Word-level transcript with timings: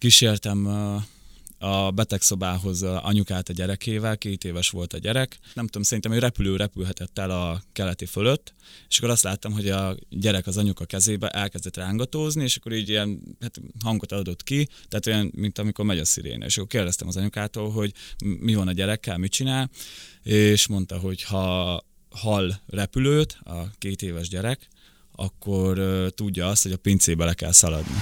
kísértem 0.00 0.66
a 1.58 1.90
betegszobához 1.90 2.82
anyukát 2.82 3.48
a 3.48 3.52
gyerekével, 3.52 4.18
két 4.18 4.44
éves 4.44 4.70
volt 4.70 4.92
a 4.92 4.98
gyerek. 4.98 5.38
Nem 5.54 5.66
tudom, 5.66 5.82
szerintem 5.82 6.12
egy 6.12 6.18
repülő 6.18 6.56
repülhetett 6.56 7.18
el 7.18 7.30
a 7.30 7.62
keleti 7.72 8.06
fölött, 8.06 8.54
és 8.88 8.98
akkor 8.98 9.10
azt 9.10 9.22
láttam, 9.22 9.52
hogy 9.52 9.68
a 9.68 9.96
gyerek 10.08 10.46
az 10.46 10.56
anyuka 10.56 10.84
kezébe 10.84 11.28
elkezdett 11.28 11.76
rángatózni, 11.76 12.42
és 12.42 12.56
akkor 12.56 12.72
így 12.72 12.88
ilyen 12.88 13.20
hát, 13.40 13.60
hangot 13.84 14.12
adott 14.12 14.42
ki, 14.42 14.68
tehát 14.88 15.06
olyan, 15.06 15.32
mint 15.34 15.58
amikor 15.58 15.84
megy 15.84 15.98
a 15.98 16.04
sziréne. 16.04 16.44
És 16.44 16.56
akkor 16.56 16.68
kérdeztem 16.68 17.08
az 17.08 17.16
anyukától, 17.16 17.70
hogy 17.70 17.92
mi 18.24 18.54
van 18.54 18.68
a 18.68 18.72
gyerekkel, 18.72 19.18
mit 19.18 19.32
csinál, 19.32 19.70
és 20.22 20.66
mondta, 20.66 20.98
hogy 20.98 21.22
ha 21.22 21.84
hall 22.10 22.52
repülőt, 22.66 23.38
a 23.44 23.70
két 23.78 24.02
éves 24.02 24.28
gyerek, 24.28 24.68
akkor 25.12 25.78
tudja 26.14 26.48
azt, 26.48 26.62
hogy 26.62 26.72
a 26.72 26.76
pincébe 26.76 27.24
le 27.24 27.34
kell 27.34 27.52
szaladni. 27.52 27.96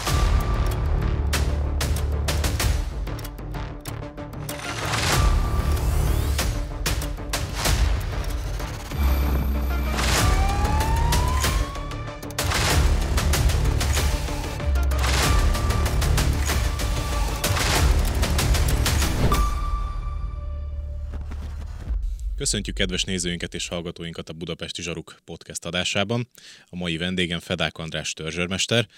Köszöntjük 22.39 22.77
kedves 22.77 23.05
nézőinket 23.05 23.55
és 23.55 23.69
hallgatóinkat 23.69 24.29
a 24.29 24.33
Budapesti 24.33 24.83
Zsaruk 24.83 25.21
podcast 25.25 25.65
adásában. 25.65 26.29
A 26.67 26.77
mai 26.77 26.97
vendégem 26.97 27.39
Fedák 27.39 27.79
András 27.79 28.13
törzsörmester. 28.13 28.89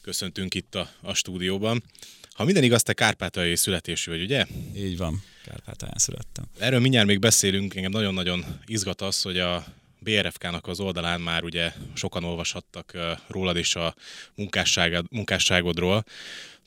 Köszöntünk 0.00 0.54
itt 0.54 0.74
a, 0.74 0.90
a 1.00 1.14
stúdióban. 1.14 1.84
Ha 2.32 2.44
minden 2.44 2.62
igaz, 2.62 2.82
te 2.82 2.92
kárpátaljai 2.92 3.56
születésű 3.56 4.10
vagy, 4.10 4.22
ugye? 4.22 4.46
Így 4.76 4.96
van, 4.96 5.22
Kárpátalján 5.44 5.98
születtem. 5.98 6.44
Erről 6.58 6.80
mindjárt 6.80 7.06
még 7.06 7.18
beszélünk, 7.18 7.74
engem 7.74 7.90
nagyon-nagyon 7.90 8.44
izgat 8.66 9.00
az, 9.00 9.22
hogy 9.22 9.38
a 9.38 9.64
BRFK-nak 9.98 10.66
az 10.66 10.80
oldalán 10.80 11.20
már 11.20 11.44
ugye 11.44 11.72
sokan 11.94 12.24
olvashattak 12.24 12.98
rólad 13.28 13.56
és 13.56 13.74
a 13.74 13.94
munkásságod, 14.34 15.06
munkásságodról. 15.10 16.04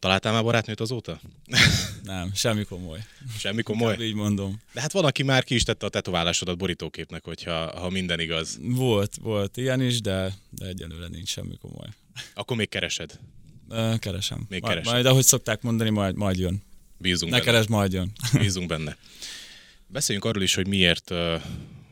Találtál 0.02 0.34
már 0.34 0.44
barátnőt 0.44 0.80
azóta? 0.80 1.22
Nem, 2.04 2.32
semmi 2.34 2.64
komoly. 2.64 3.00
Semmi 3.38 3.62
komoly? 3.62 3.92
Inkább 3.92 4.08
így 4.08 4.14
mondom. 4.14 4.62
De 4.74 4.82
hát 4.82 4.92
van, 4.92 5.06
aki 5.06 5.24
már 5.24 5.44
ki 5.44 5.56
is 5.56 5.64
tette 5.64 5.86
a 5.86 5.90
tetoválásodat 5.90 6.58
borítóképnek, 6.58 7.24
hogyha 7.24 7.80
ha 7.80 7.90
minden 7.90 8.20
igaz. 8.20 8.60
Volt, 8.62 9.16
volt 9.22 9.58
ilyen 9.58 9.82
is, 9.82 10.02
de, 10.02 10.34
de 10.50 10.66
egyelőre 10.66 11.08
nincs 11.08 11.30
semmi 11.30 11.58
komoly. 11.58 11.88
Akkor 12.34 12.58
még 12.58 12.70
keresed? 12.70 13.20
Keresem. 14.00 14.46
Még 14.50 14.62
majd, 14.62 14.74
keresed. 14.74 14.94
majd, 14.94 15.06
ahogy 15.06 15.24
szokták 15.24 15.62
mondani, 15.62 15.90
majd, 15.90 16.16
majd 16.16 16.38
jön. 16.40 16.64
Bízunk 16.98 17.32
Ne 17.32 17.38
benne. 17.38 17.52
keresd, 17.52 17.70
majd 17.70 17.94
jön. 17.94 18.12
Bízunk 18.42 18.68
benne. 18.68 18.98
Beszéljünk 19.88 20.28
arról 20.28 20.44
is, 20.44 20.54
hogy 20.56 20.68
miért 20.68 21.12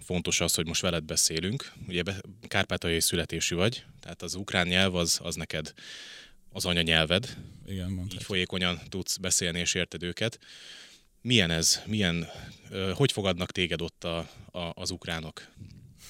fontos 0.06 0.42
az, 0.42 0.54
hogy 0.54 0.68
most 0.68 0.82
veled 0.82 1.04
beszélünk. 1.04 1.72
Ugye 1.88 2.04
kárpátaljai 2.48 3.00
születésű 3.00 3.56
vagy, 3.56 3.84
tehát 4.00 4.22
az 4.22 4.36
ukrán 4.36 4.68
nyelv 4.68 4.96
az, 4.96 5.20
az 5.24 5.36
neked 5.36 5.74
az 6.52 6.66
anyanyelved. 6.66 7.38
Igen, 7.68 7.90
Így 7.90 7.96
mondhatjuk. 7.96 8.22
folyékonyan 8.22 8.80
tudsz 8.90 9.18
beszélni 9.18 9.60
és 9.60 9.74
érted 9.74 10.04
őket. 10.04 10.40
Milyen 11.22 11.52
ez? 11.52 11.82
Milyen, 11.86 12.28
hogy 12.94 13.12
fogadnak 13.12 13.52
téged 13.52 13.82
ott 13.82 14.04
a, 14.04 14.18
a, 14.52 14.72
az 14.74 14.92
ukránok? 14.92 15.48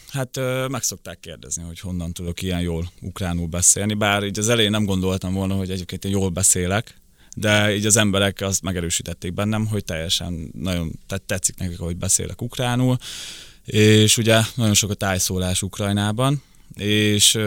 Hát 0.09 0.35
meg 0.67 0.83
szokták 0.83 1.19
kérdezni, 1.19 1.63
hogy 1.63 1.79
honnan 1.79 2.13
tudok 2.13 2.41
ilyen 2.41 2.61
jól 2.61 2.91
ukránul 3.01 3.47
beszélni, 3.47 3.93
bár 3.93 4.23
így 4.23 4.39
az 4.39 4.49
elején 4.49 4.71
nem 4.71 4.85
gondoltam 4.85 5.33
volna, 5.33 5.55
hogy 5.55 5.71
egyébként 5.71 6.05
én 6.05 6.11
jól 6.11 6.29
beszélek, 6.29 6.93
de 7.35 7.75
így 7.75 7.85
az 7.85 7.97
emberek 7.97 8.41
azt 8.41 8.61
megerősítették 8.61 9.33
bennem, 9.33 9.67
hogy 9.67 9.83
teljesen 9.83 10.51
nagyon 10.53 10.99
tetszik 11.25 11.57
nekik, 11.57 11.77
hogy 11.77 11.97
beszélek 11.97 12.41
ukránul, 12.41 12.97
és 13.65 14.17
ugye 14.17 14.41
nagyon 14.55 14.73
sok 14.73 14.89
a 14.89 14.93
tájszólás 14.93 15.61
Ukrajnában, 15.61 16.41
és 16.75 17.37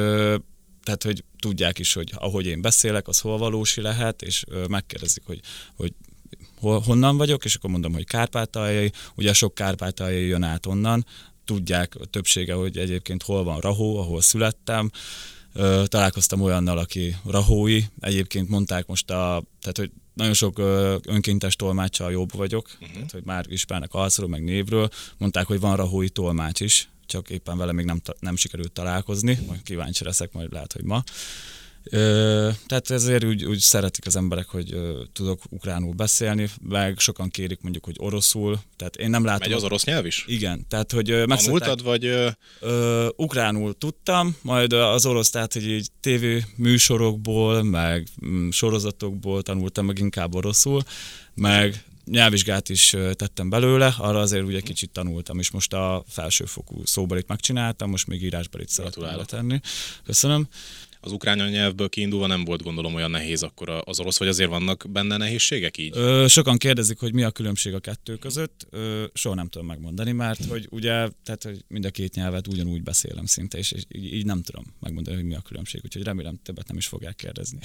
tehát, 0.83 1.03
hogy 1.03 1.25
tudják 1.39 1.79
is, 1.79 1.93
hogy 1.93 2.13
ahogy 2.15 2.47
én 2.47 2.61
beszélek, 2.61 3.09
az 3.09 3.21
hol 3.21 3.39
valósi 3.39 3.81
lehet, 3.81 4.23
és 4.23 4.45
megkérdezik, 4.69 5.23
hogy, 5.27 5.41
hogy 5.77 5.93
hol, 6.59 6.81
honnan 6.81 7.17
vagyok, 7.17 7.45
és 7.45 7.55
akkor 7.55 7.71
mondom, 7.71 7.93
hogy 7.93 8.05
kárpátaljai, 8.05 8.93
ugye 9.15 9.33
sok 9.33 9.55
kárpátaljai 9.55 10.27
jön 10.27 10.43
át 10.43 10.67
onnan, 10.67 11.07
tudják 11.45 11.95
a 12.01 12.05
többsége, 12.05 12.55
hogy 12.55 12.79
egyébként 12.79 13.23
hol 13.23 13.45
van 13.45 13.61
Rahó, 13.61 13.99
ahol 13.99 14.21
születtem, 14.21 14.91
találkoztam 15.85 16.41
olyannal, 16.41 16.79
aki 16.79 17.17
rahói, 17.25 17.83
egyébként 18.01 18.49
mondták 18.49 18.87
most 18.87 19.11
a, 19.11 19.43
tehát 19.61 19.77
hogy 19.77 19.91
nagyon 20.15 20.35
sok 20.35 20.59
önkéntes 21.07 21.57
tolmáccsal 21.57 22.11
jobb 22.11 22.37
vagyok, 22.37 22.71
uh-huh. 22.73 22.93
tehát 22.93 23.11
hogy 23.11 23.25
már 23.25 23.45
ismernek 23.49 23.95
arcról, 23.95 24.29
meg 24.29 24.45
névről, 24.45 24.89
mondták, 25.19 25.47
hogy 25.47 25.61
van 25.61 25.77
rahói 25.77 26.09
tolmács 26.09 26.61
is, 26.61 26.89
csak 27.07 27.31
éppen 27.31 27.59
vele 27.59 27.73
még 27.73 27.85
nem, 27.85 28.01
nem 28.21 28.37
sikerült 28.37 28.73
találkozni, 28.73 29.39
majd 29.47 29.63
kíváncsi 29.63 30.05
leszek, 30.05 30.33
majd 30.33 30.53
lehet, 30.53 30.73
hogy 30.73 30.85
ma. 30.85 31.03
Ö, 31.85 32.51
tehát 32.67 32.91
ezért 32.91 33.25
úgy, 33.25 33.45
úgy 33.45 33.59
szeretik 33.59 34.07
az 34.07 34.17
emberek, 34.17 34.49
hogy 34.49 34.73
ö, 34.73 35.03
tudok 35.13 35.41
ukránul 35.49 35.95
beszélni, 35.95 36.49
meg 36.69 36.99
sokan 36.99 37.29
kérik 37.31 37.61
mondjuk, 37.61 37.85
hogy 37.85 37.97
oroszul, 37.99 38.61
tehát 38.77 38.97
én 38.97 39.11
nem 39.11 39.25
látom... 39.25 39.49
Megy 39.49 39.57
az 39.57 39.65
orosz 39.65 39.85
nyelv 39.85 40.07
is? 40.07 40.25
Igen, 40.27 40.67
tehát 40.69 40.93
hogy 40.93 41.11
ö, 41.11 41.25
Tanultad, 41.27 41.83
vagy 41.83 42.05
ö, 42.05 42.29
Ö, 42.61 43.09
ukránul 43.17 43.79
tudtam, 43.79 44.37
majd 44.43 44.73
az 44.73 45.07
orosz, 45.07 45.31
tehát 45.31 45.53
hogy 45.53 45.67
így 45.67 45.89
tévé 46.01 46.45
műsorokból, 46.57 47.63
meg 47.63 48.07
mm, 48.27 48.49
sorozatokból 48.49 49.43
tanultam 49.43 49.87
meg 49.87 49.99
inkább 49.99 50.35
oroszul, 50.35 50.83
meg 51.35 51.85
nyelvvizsgát 52.05 52.69
is 52.69 52.97
tettem 53.13 53.51
belőle, 53.51 53.95
arra 53.99 54.19
azért 54.21 54.45
ugye 54.45 54.61
kicsit 54.61 54.91
tanultam, 54.91 55.39
és 55.39 55.51
most 55.51 55.73
a 55.73 56.05
felsőfokú 56.09 56.83
szóbelit 56.85 57.29
megcsináltam, 57.29 57.91
most 57.91 58.07
még 58.07 58.23
írásbelit 58.23 58.69
szeretném 58.69 59.17
letenni. 59.17 59.61
Köszönöm. 60.05 60.49
az 61.05 61.13
ukrán 61.13 61.51
nyelvből 61.51 61.89
kiindulva 61.89 62.27
nem 62.27 62.45
volt 62.45 62.63
gondolom 62.63 62.95
olyan 62.95 63.11
nehéz 63.11 63.43
akkor 63.43 63.83
az 63.85 64.01
orosz, 64.01 64.19
vagy 64.19 64.29
azért 64.29 64.51
vannak 64.51 64.85
benne 64.89 65.17
nehézségek 65.17 65.77
így? 65.79 65.97
Ö, 65.97 66.25
sokan 66.29 66.57
kérdezik, 66.57 66.99
hogy 66.99 67.13
mi 67.13 67.23
a 67.23 67.31
különbség 67.31 67.75
a 67.75 67.81
kettő 67.81 68.17
között. 68.17 68.67
Ö, 68.71 69.05
soha 69.15 69.35
nem 69.35 69.49
tudom 69.49 69.67
megmondani, 69.67 70.13
mert 70.13 70.45
hogy 70.45 70.67
ugye, 70.71 71.09
tehát 71.25 71.43
hogy 71.43 71.65
mind 71.69 71.85
a 71.85 71.91
két 71.91 72.15
nyelvet 72.15 72.49
ugyanúgy 72.49 72.83
beszélem 72.83 73.27
szinte, 73.27 73.59
és, 73.59 73.73
és 73.73 73.83
így, 73.89 74.13
így 74.13 74.25
nem 74.25 74.43
tudom 74.43 74.65
megmondani, 74.81 75.17
hogy 75.17 75.27
mi 75.27 75.35
a 75.35 75.41
különbség, 75.41 75.81
úgyhogy 75.85 76.03
remélem 76.03 76.41
többet 76.43 76.69
nem 76.69 76.77
is 76.77 76.87
fogják 76.87 77.17
kérdezni. 77.17 77.59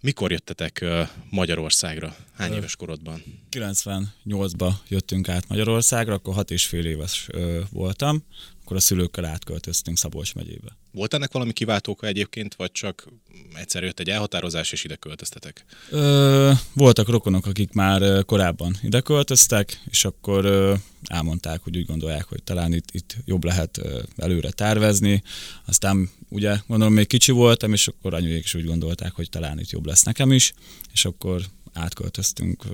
Mikor 0.00 0.30
jöttetek 0.30 0.84
Magyarországra? 1.30 2.16
Hány 2.34 2.52
éves 2.52 2.76
korodban? 2.76 3.22
98-ba 3.50 4.72
jöttünk 4.88 5.28
át 5.28 5.48
Magyarországra, 5.48 6.14
akkor 6.14 6.34
hat 6.34 6.50
és 6.50 6.66
fél 6.66 6.86
éves 6.86 7.28
voltam, 7.70 8.24
akkor 8.64 8.76
a 8.76 8.80
szülőkkel 8.80 9.24
átköltöztünk 9.24 9.98
Szabolcs 9.98 10.34
megyébe. 10.34 10.76
Volt 10.96 11.14
ennek 11.14 11.32
valami 11.32 11.52
kiváltóka 11.52 12.06
egyébként, 12.06 12.54
vagy 12.54 12.72
csak 12.72 13.08
egyszer 13.54 13.82
jött 13.82 14.00
egy 14.00 14.10
elhatározás, 14.10 14.72
és 14.72 14.84
ide 14.84 14.94
költöztetek? 14.94 15.64
Ö, 15.90 16.52
voltak 16.72 17.08
rokonok, 17.08 17.46
akik 17.46 17.72
már 17.72 18.24
korábban 18.24 18.76
ide 18.82 19.00
költöztek, 19.00 19.80
és 19.90 20.04
akkor 20.04 20.44
ö, 20.44 20.74
elmondták, 21.04 21.60
hogy 21.62 21.76
úgy 21.76 21.86
gondolják, 21.86 22.24
hogy 22.24 22.42
talán 22.42 22.72
itt, 22.72 22.90
itt 22.90 23.16
jobb 23.24 23.44
lehet 23.44 23.78
ö, 23.78 24.00
előre 24.16 24.50
tervezni. 24.50 25.22
Aztán 25.64 26.10
ugye 26.28 26.56
gondolom 26.66 26.94
még 26.94 27.06
kicsi 27.06 27.32
voltam, 27.32 27.72
és 27.72 27.88
akkor 27.88 28.14
anyuék 28.14 28.44
is 28.44 28.54
úgy 28.54 28.66
gondolták, 28.66 29.12
hogy 29.12 29.28
talán 29.28 29.58
itt 29.58 29.70
jobb 29.70 29.86
lesz 29.86 30.02
nekem 30.02 30.32
is, 30.32 30.52
és 30.92 31.04
akkor 31.04 31.42
átköltöztünk 31.72 32.64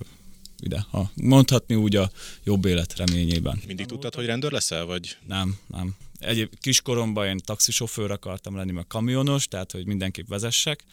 ide, 0.58 0.86
ha 0.90 1.10
mondhatni 1.14 1.74
úgy 1.74 1.96
a 1.96 2.10
jobb 2.44 2.64
élet 2.64 2.96
reményében. 2.96 3.62
Mindig 3.66 3.86
tudtad, 3.86 4.14
hogy 4.14 4.26
rendőr 4.26 4.52
leszel, 4.52 4.84
vagy 4.84 5.16
Nem, 5.26 5.56
nem. 5.66 5.94
Egyéb 6.22 6.52
kiskoromban 6.60 7.26
én 7.26 7.38
taxisofőr 7.38 8.10
akartam 8.10 8.56
lenni, 8.56 8.72
meg 8.72 8.86
kamionos, 8.86 9.48
tehát 9.48 9.72
hogy 9.72 9.86
mindenképp 9.86 10.28
vezessek. 10.28 10.84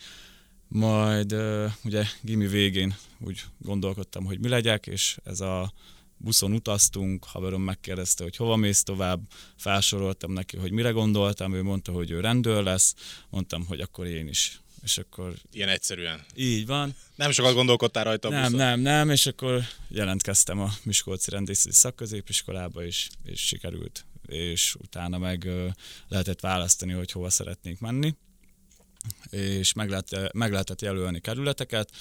Majd 0.67 1.35
ugye 1.83 2.03
gimi 2.21 2.47
végén 2.47 2.95
úgy 3.19 3.41
gondolkodtam, 3.57 4.25
hogy 4.25 4.39
mi 4.39 4.47
legyek, 4.47 4.87
és 4.87 5.17
ez 5.23 5.39
a 5.39 5.73
buszon 6.17 6.53
utaztunk, 6.53 7.25
haverom 7.25 7.61
megkérdezte, 7.61 8.23
hogy 8.23 8.35
hova 8.35 8.55
mész 8.55 8.83
tovább, 8.83 9.21
felsoroltam 9.55 10.31
neki, 10.31 10.57
hogy 10.57 10.71
mire 10.71 10.89
gondoltam, 10.89 11.53
ő 11.53 11.63
mondta, 11.63 11.91
hogy 11.91 12.11
ő 12.11 12.19
rendőr 12.19 12.63
lesz, 12.63 12.95
mondtam, 13.29 13.65
hogy 13.65 13.79
akkor 13.79 14.05
én 14.05 14.27
is. 14.27 14.59
És 14.83 14.97
akkor 14.97 15.33
ilyen 15.51 15.69
egyszerűen? 15.69 16.25
így 16.35 16.65
van. 16.65 16.95
Nem 17.15 17.31
sokat 17.31 17.53
gondolkodtál 17.53 18.03
rajta 18.03 18.27
a 18.27 18.31
Nem, 18.31 18.43
buszon? 18.43 18.57
nem, 18.57 18.79
nem, 18.79 19.09
és 19.09 19.25
akkor 19.25 19.61
jelentkeztem 19.87 20.59
a 20.59 20.69
Miskolci 20.83 21.29
Rendészeti 21.29 21.75
Szakközépiskolába 21.75 22.85
is, 22.85 23.09
és 23.23 23.47
sikerült. 23.47 24.05
És 24.29 24.75
utána 24.75 25.17
meg 25.17 25.49
lehetett 26.07 26.39
választani, 26.39 26.91
hogy 26.91 27.11
hova 27.11 27.29
szeretnék 27.29 27.79
menni, 27.79 28.15
és 29.29 29.73
meg, 29.73 29.89
lehet, 29.89 30.33
meg 30.33 30.51
lehetett 30.51 30.81
jelölni 30.81 31.19
kerületeket. 31.19 31.91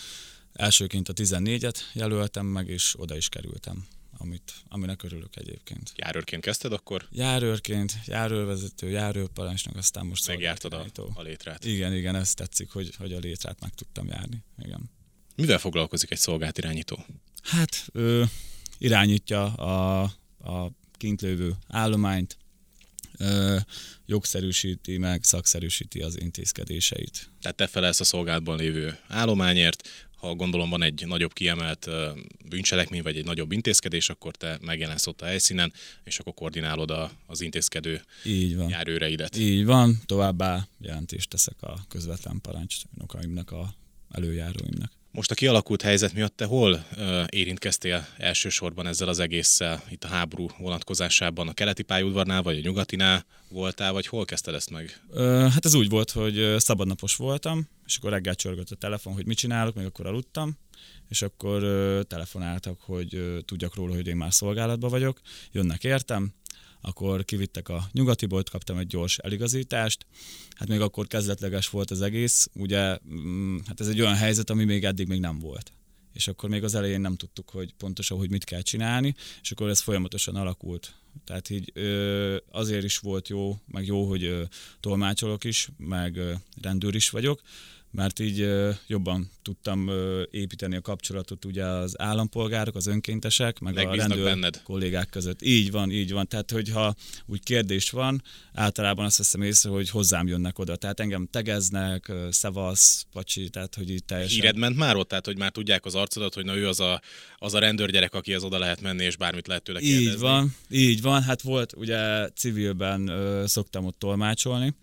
Elsőként 0.53 1.09
a 1.09 1.13
14-et 1.13 1.79
jelöltem 1.93 2.47
meg, 2.47 2.69
és 2.69 2.95
oda 2.99 3.17
is 3.17 3.29
kerültem, 3.29 3.87
amit, 4.17 4.53
aminek 4.69 5.03
örülök 5.03 5.37
egyébként. 5.37 5.93
Járőrként 5.97 6.43
kezdted, 6.43 6.73
akkor 6.73 7.09
Járőrként, 7.11 7.93
járőrvezető, 8.07 8.89
járőrparancsnok, 8.89 9.77
aztán 9.77 10.07
most 10.07 10.27
megjártad 10.27 10.73
a, 10.73 10.87
a 11.15 11.23
létrát. 11.23 11.65
Igen, 11.65 11.95
igen, 11.95 12.15
ez 12.15 12.35
tetszik, 12.35 12.71
hogy, 12.71 12.95
hogy 12.97 13.13
a 13.13 13.19
létrát 13.19 13.61
meg 13.61 13.75
tudtam 13.75 14.07
járni. 14.07 14.45
Igen. 14.59 14.91
Mivel 15.37 15.59
foglalkozik 15.59 16.11
egy 16.11 16.19
szolgált 16.19 16.59
irányító? 16.59 17.05
Hát 17.43 17.87
ö, 17.93 18.25
irányítja 18.79 19.55
a, 19.55 20.03
a 20.39 20.71
kint 20.99 21.21
lévő 21.21 21.55
állományt, 21.69 22.37
ö, 23.19 23.57
jogszerűsíti 24.07 24.99
meg, 24.99 25.25
szakszerűsíti 25.25 26.01
az 26.01 26.21
intézkedéseit. 26.21 27.31
Tehát 27.41 27.57
te 27.57 27.67
felelsz 27.67 28.01
a 28.01 28.05
szolgálatban 28.05 28.57
lévő 28.59 28.99
állományért, 29.09 29.89
ha 30.19 30.35
gondolom 30.35 30.71
van 30.71 30.83
egy 30.83 31.07
nagyobb 31.07 31.33
kiemelt 31.33 31.89
bűncselekmény, 32.49 33.03
vagy 33.03 33.17
egy 33.17 33.25
nagyobb 33.25 33.53
intézkedés, 33.53 34.09
akkor 34.09 34.37
te 34.37 34.59
megjelensz 34.61 35.07
ott 35.07 35.23
a 35.23 35.27
helyszínen, 35.27 35.73
és 36.05 36.19
akkor 36.19 36.35
koordinálod 36.35 36.91
a, 36.91 37.11
az 37.27 37.41
intézkedő 37.41 38.03
Így 38.25 38.57
van. 38.57 38.69
járőreidet. 38.69 39.37
Így 39.37 39.65
van, 39.65 40.01
továbbá 40.07 40.69
jelentést 40.81 41.29
teszek 41.29 41.63
a 41.63 41.85
közvetlen 41.89 42.41
parancsnokaimnak, 42.41 43.51
a 43.51 43.75
előjáróimnak. 44.11 44.93
Most 45.11 45.31
a 45.31 45.35
kialakult 45.35 45.83
helyzet 45.83 46.13
miatt 46.13 46.37
te 46.37 46.45
hol 46.45 46.85
ö, 46.97 47.25
érintkeztél 47.29 48.07
elsősorban 48.17 48.87
ezzel 48.87 49.09
az 49.09 49.19
egésszel, 49.19 49.83
itt 49.91 50.05
a 50.05 50.09
háború 50.09 50.49
vonatkozásában, 50.59 51.49
a 51.49 51.53
keleti 51.53 51.83
pályaudvarnál, 51.83 52.43
vagy 52.43 52.57
a 52.59 52.61
nyugatinál 52.61 53.25
voltál, 53.49 53.93
vagy 53.93 54.07
hol 54.07 54.25
kezdted 54.25 54.55
ezt 54.55 54.71
meg? 54.71 55.01
Hát 55.53 55.65
ez 55.65 55.75
úgy 55.75 55.89
volt, 55.89 56.11
hogy 56.11 56.55
szabadnapos 56.57 57.17
voltam, 57.17 57.69
és 57.87 57.97
akkor 57.97 58.11
reggel 58.11 58.35
csörgött 58.35 58.71
a 58.71 58.77
telefon, 58.77 59.13
hogy 59.13 59.27
mit 59.27 59.39
csinálok, 59.39 59.75
még 59.75 59.87
akkor 59.87 60.07
aludtam, 60.07 60.59
és 61.09 61.23
akkor 61.23 61.63
telefonáltak, 62.07 62.81
hogy 62.81 63.43
tudjak 63.45 63.75
róla, 63.75 63.95
hogy 63.95 64.07
én 64.07 64.17
már 64.17 64.33
szolgálatban 64.33 64.91
vagyok, 64.91 65.21
jönnek 65.53 65.85
értem, 65.85 66.35
akkor 66.81 67.25
kivittek 67.25 67.69
a 67.69 67.89
nyugatiból, 67.93 68.43
kaptam 68.51 68.79
egy 68.79 68.87
gyors 68.87 69.19
eligazítást. 69.19 70.07
Hát 70.55 70.69
még 70.69 70.81
akkor 70.81 71.07
kezdetleges 71.07 71.69
volt 71.69 71.91
az 71.91 72.01
egész, 72.01 72.49
ugye 72.55 72.99
mm, 73.15 73.57
hát 73.67 73.81
ez 73.81 73.89
egy 73.89 74.01
olyan 74.01 74.15
helyzet, 74.15 74.51
ami 74.51 74.65
még 74.65 74.85
eddig 74.85 75.09
még 75.09 75.21
nem 75.21 75.39
volt 75.39 75.73
és 76.19 76.29
akkor 76.29 76.49
még 76.49 76.65
az 76.65 76.75
elején 76.75 77.01
nem 77.01 77.17
tudtuk, 77.17 77.51
hogy 77.51 77.75
pontosan, 77.75 78.19
hogy 78.19 78.31
mit 78.31 78.45
kell 78.45 78.61
csinálni, 78.61 79.15
és 79.43 79.51
akkor 79.51 79.69
ez 79.69 79.81
folyamatosan 79.81 80.37
alakult. 80.37 80.95
Tehát 81.25 81.51
így 81.51 81.73
azért 82.51 82.85
is 82.85 82.99
volt 82.99 83.29
jó, 83.29 83.59
meg 83.67 83.87
jó, 83.87 84.09
hogy 84.09 84.49
tolmácsolok 84.81 85.45
is, 85.45 85.69
meg 85.77 86.21
rendőr 86.63 86.95
is 86.95 87.11
vagyok, 87.11 87.41
mert 87.91 88.19
így 88.19 88.49
jobban 88.87 89.31
tudtam 89.43 89.91
építeni 90.31 90.77
a 90.77 90.81
kapcsolatot 90.81 91.45
ugye 91.45 91.65
az 91.65 92.01
állampolgárok, 92.01 92.75
az 92.75 92.87
önkéntesek, 92.87 93.59
meg 93.59 93.77
a 93.77 93.95
rendőr 93.95 94.25
benned. 94.25 94.63
kollégák 94.63 95.09
között. 95.09 95.43
Így 95.43 95.71
van, 95.71 95.91
így 95.91 96.13
van. 96.13 96.29
Tehát, 96.29 96.51
hogyha 96.51 96.95
úgy 97.27 97.43
kérdés 97.43 97.91
van, 97.91 98.23
általában 98.53 99.05
azt 99.05 99.19
veszem 99.19 99.43
észre, 99.43 99.71
hogy 99.71 99.91
hozzám 99.91 100.27
jönnek 100.27 100.59
oda. 100.59 100.77
Tehát 100.77 101.01
engem 101.01 101.29
tegeznek, 101.31 102.13
szevasz, 102.31 103.07
pacsi, 103.13 103.49
tehát, 103.49 103.75
hogy 103.75 103.91
így 103.91 104.05
teljesen... 104.05 104.41
Híred 104.41 104.57
ment 104.57 104.77
már 104.77 104.97
ott? 104.97 105.09
Tehát, 105.09 105.27
hogy 105.27 105.39
már 105.39 105.51
tudják 105.51 105.85
az 105.85 105.95
arcodat, 105.95 106.35
hogy 106.35 106.45
na 106.45 106.57
ő 106.57 106.69
az 106.69 106.81
a, 106.81 107.01
az 107.37 107.55
a 107.55 107.59
rendőrgyerek, 107.59 108.15
aki 108.15 108.35
az 108.35 108.43
oda 108.43 108.59
lehet 108.59 108.81
menni, 108.81 109.05
és 109.05 109.17
bármit 109.17 109.47
lehet 109.47 109.63
tőle 109.63 109.81
kérdezni. 109.81 110.11
Így 110.11 110.19
van, 110.19 110.55
így 110.71 111.03
van. 111.03 111.23
Hát 111.23 111.43
volt, 111.43 111.73
ugye 111.77 112.29
civilben 112.29 113.09
ö, 113.09 113.45
szoktam 113.47 113.85
ott 113.85 113.99
tolmácsolni, 113.99 114.75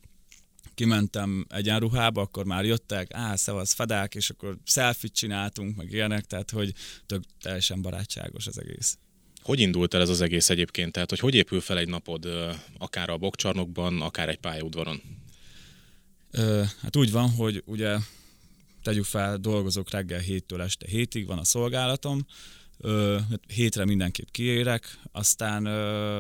kimentem 0.76 1.46
egyenruhába, 1.50 2.22
akkor 2.22 2.46
már 2.46 2.66
jöttek, 2.66 3.14
á, 3.14 3.36
szevasz, 3.36 3.74
fedák, 3.74 4.16
és 4.16 4.30
akkor 4.30 4.58
selfit 4.64 5.14
csináltunk, 5.14 5.76
meg 5.76 5.92
ilyenek, 5.92 6.26
tehát 6.26 6.52
hogy 6.52 6.74
tök 7.06 7.24
teljesen 7.42 7.82
barátságos 7.82 8.48
az 8.48 8.60
egész. 8.60 8.98
Hogy 9.42 9.60
indult 9.60 9.94
el 9.94 10.02
ez 10.02 10.10
az 10.10 10.22
egész 10.22 10.50
egyébként? 10.50 10.92
Tehát, 10.92 11.10
hogy 11.10 11.20
hogy 11.20 11.36
épül 11.36 11.62
fel 11.62 11.78
egy 11.78 11.88
napod, 11.88 12.28
akár 12.78 13.10
a 13.10 13.18
bokcsarnokban, 13.18 14.02
akár 14.02 14.30
egy 14.30 14.38
pályaudvaron? 14.38 15.02
Ö, 16.32 16.64
hát 16.82 16.96
úgy 16.96 17.12
van, 17.12 17.30
hogy 17.30 17.64
ugye 17.66 17.98
tegyük 18.84 19.04
fel, 19.06 19.38
dolgozok 19.38 19.92
reggel 19.92 20.20
héttől 20.20 20.62
este 20.62 20.88
hétig, 20.88 21.26
van 21.26 21.38
a 21.38 21.44
szolgálatom, 21.44 22.26
ö, 22.78 23.20
hétre 23.48 23.86
mindenképp 23.86 24.30
kiérek, 24.32 25.00
aztán 25.12 25.66
ö, 25.66 26.20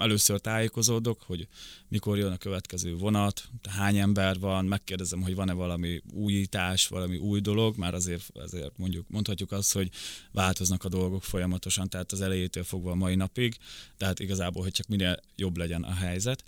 először 0.00 0.40
tájékozódok, 0.40 1.22
hogy 1.22 1.48
mikor 1.88 2.18
jön 2.18 2.32
a 2.32 2.36
következő 2.36 2.96
vonat, 2.96 3.48
hány 3.68 3.98
ember 3.98 4.38
van, 4.38 4.64
megkérdezem, 4.64 5.22
hogy 5.22 5.34
van-e 5.34 5.52
valami 5.52 6.02
újítás, 6.12 6.88
valami 6.88 7.16
új 7.16 7.40
dolog, 7.40 7.76
már 7.76 7.94
azért, 7.94 8.22
azért 8.34 8.78
mondjuk 8.78 9.08
mondhatjuk 9.08 9.52
azt, 9.52 9.72
hogy 9.72 9.90
változnak 10.32 10.84
a 10.84 10.88
dolgok 10.88 11.24
folyamatosan, 11.24 11.88
tehát 11.88 12.12
az 12.12 12.20
elejétől 12.20 12.64
fogva 12.64 12.90
a 12.90 12.94
mai 12.94 13.14
napig, 13.14 13.56
tehát 13.96 14.20
igazából, 14.20 14.62
hogy 14.62 14.72
csak 14.72 14.86
minél 14.86 15.20
jobb 15.36 15.56
legyen 15.56 15.82
a 15.82 15.94
helyzet. 15.94 16.44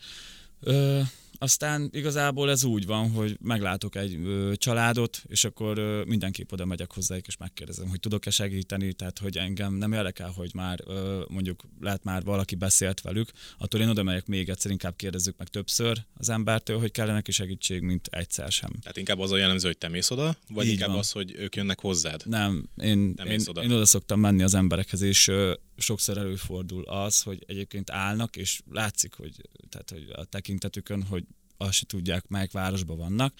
Ö, 0.60 1.00
aztán 1.42 1.88
igazából 1.92 2.50
ez 2.50 2.64
úgy 2.64 2.86
van, 2.86 3.10
hogy 3.10 3.36
meglátok 3.40 3.96
egy 3.96 4.14
ö, 4.14 4.52
családot, 4.56 5.22
és 5.28 5.44
akkor 5.44 5.78
ö, 5.78 6.02
mindenképp 6.06 6.52
oda 6.52 6.64
megyek 6.64 6.92
hozzájuk, 6.92 7.26
és 7.26 7.36
megkérdezem, 7.36 7.88
hogy 7.88 8.00
tudok-e 8.00 8.30
segíteni, 8.30 8.92
tehát 8.92 9.18
hogy 9.18 9.36
engem 9.36 9.74
nem 9.74 9.92
érdekel, 9.92 10.30
hogy 10.30 10.50
már 10.54 10.80
ö, 10.86 11.22
mondjuk 11.28 11.62
lehet 11.80 12.04
már 12.04 12.22
valaki 12.22 12.54
beszélt 12.54 13.00
velük, 13.00 13.30
attól 13.58 13.80
én 13.80 13.88
oda 13.88 14.02
megyek 14.02 14.26
még 14.26 14.48
egyszer, 14.48 14.70
inkább 14.70 14.96
kérdezzük 14.96 15.36
meg 15.38 15.48
többször 15.48 16.04
az 16.14 16.28
embertől, 16.28 16.78
hogy 16.78 16.90
kellene 16.90 17.14
neki 17.14 17.32
segítség, 17.32 17.82
mint 17.82 18.06
egyszer 18.10 18.50
sem. 18.52 18.70
Tehát 18.80 18.96
inkább 18.96 19.18
az 19.18 19.30
a 19.30 19.36
jellemző, 19.36 19.66
hogy 19.66 19.78
te 19.78 19.88
mész 19.88 20.10
oda, 20.10 20.36
vagy 20.48 20.66
Így 20.66 20.72
inkább 20.72 20.88
van. 20.88 20.98
az, 20.98 21.10
hogy 21.10 21.34
ők 21.36 21.56
jönnek 21.56 21.80
hozzád? 21.80 22.22
Nem, 22.26 22.68
én, 22.76 23.12
nem 23.16 23.26
én, 23.26 23.40
oda. 23.46 23.62
én 23.62 23.72
oda 23.72 23.86
szoktam 23.86 24.20
menni 24.20 24.42
az 24.42 24.54
emberekhez, 24.54 25.00
és 25.00 25.28
ö, 25.28 25.52
sokszor 25.76 26.18
előfordul 26.18 26.84
az, 26.84 27.22
hogy 27.22 27.44
egyébként 27.46 27.90
állnak, 27.90 28.36
és 28.36 28.60
látszik, 28.70 29.14
hogy, 29.14 29.32
tehát, 29.68 29.90
hogy 29.90 30.10
a 30.12 30.24
tekintetükön, 30.24 31.02
hogy 31.02 31.24
azt 31.62 31.72
se 31.72 31.86
tudják, 31.86 32.28
melyik 32.28 32.52
városban 32.52 32.96
vannak, 32.96 33.34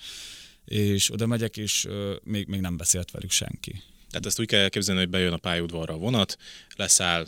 és 0.64 1.12
oda 1.12 1.26
megyek, 1.26 1.56
és 1.56 1.88
még, 2.22 2.46
még 2.46 2.60
nem 2.60 2.76
beszélt 2.76 3.10
velük 3.10 3.30
senki. 3.30 3.82
Tehát 4.10 4.26
ezt 4.26 4.40
úgy 4.40 4.46
kell 4.46 4.68
képzelni, 4.68 5.00
hogy 5.00 5.10
bejön 5.10 5.32
a 5.32 5.36
pályaudvarra 5.36 5.94
a 5.94 5.98
vonat, 5.98 6.36
leszáll 6.76 7.26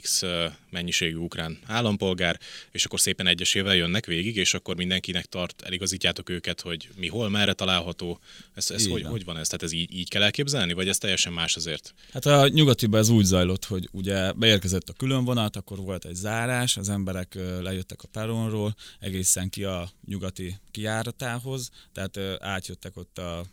X 0.00 0.22
mennyiségű 0.70 1.16
ukrán 1.16 1.58
állampolgár, 1.66 2.40
és 2.70 2.84
akkor 2.84 3.00
szépen 3.00 3.26
egyesével 3.26 3.74
jönnek 3.74 4.06
végig, 4.06 4.36
és 4.36 4.54
akkor 4.54 4.76
mindenkinek 4.76 5.24
tart, 5.24 5.62
eligazítjátok 5.62 6.28
őket, 6.28 6.60
hogy 6.60 6.88
mi 6.96 7.08
hol, 7.08 7.28
merre 7.28 7.52
található. 7.52 8.20
Ez, 8.54 8.70
ez 8.70 8.86
hogy, 8.86 9.02
hogy 9.02 9.24
van 9.24 9.36
ez? 9.36 9.46
Tehát 9.46 9.62
ez 9.62 9.72
így, 9.72 9.94
így 9.94 10.08
kell 10.08 10.22
elképzelni, 10.22 10.72
vagy 10.72 10.88
ez 10.88 10.98
teljesen 10.98 11.32
más 11.32 11.56
azért? 11.56 11.94
Hát 12.12 12.26
a 12.26 12.48
nyugatiban 12.48 13.00
ez 13.00 13.08
úgy 13.08 13.24
zajlott, 13.24 13.64
hogy 13.64 13.88
ugye 13.92 14.32
beérkezett 14.32 14.88
a 14.88 14.92
különvonat, 14.92 15.56
akkor 15.56 15.78
volt 15.78 16.04
egy 16.04 16.14
zárás, 16.14 16.76
az 16.76 16.88
emberek 16.88 17.38
lejöttek 17.60 18.02
a 18.02 18.08
peronról 18.12 18.74
egészen 19.00 19.48
ki 19.48 19.64
a 19.64 19.90
nyugati 20.06 20.54
kiáratához, 20.70 21.70
tehát 21.92 22.42
átjöttek 22.42 22.96
ott 22.96 23.18
a 23.18 23.44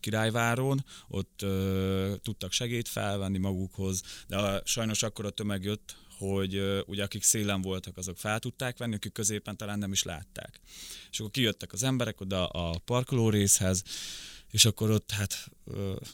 királyváron, 0.00 0.84
ott 1.08 1.42
ö, 1.42 2.14
tudtak 2.22 2.52
segít 2.52 2.88
felvenni 2.88 3.38
magukhoz, 3.38 4.02
de 4.28 4.36
a, 4.36 4.62
sajnos 4.64 5.02
akkor 5.02 5.26
a 5.26 5.30
tömeg 5.30 5.64
jött, 5.64 5.96
hogy 6.18 6.54
ö, 6.54 6.80
ugye 6.86 7.02
akik 7.02 7.22
szélen 7.22 7.62
voltak, 7.62 7.96
azok 7.96 8.18
fel 8.18 8.38
tudták 8.38 8.78
venni, 8.78 8.94
akik 8.94 9.12
középen 9.12 9.56
talán 9.56 9.78
nem 9.78 9.92
is 9.92 10.02
látták. 10.02 10.60
És 11.10 11.18
akkor 11.18 11.30
kijöttek 11.30 11.72
az 11.72 11.82
emberek 11.82 12.20
oda 12.20 12.46
a 12.46 12.78
parkoló 12.84 13.30
részhez, 13.30 13.82
és 14.54 14.64
akkor 14.64 14.90
ott 14.90 15.10
hát 15.10 15.50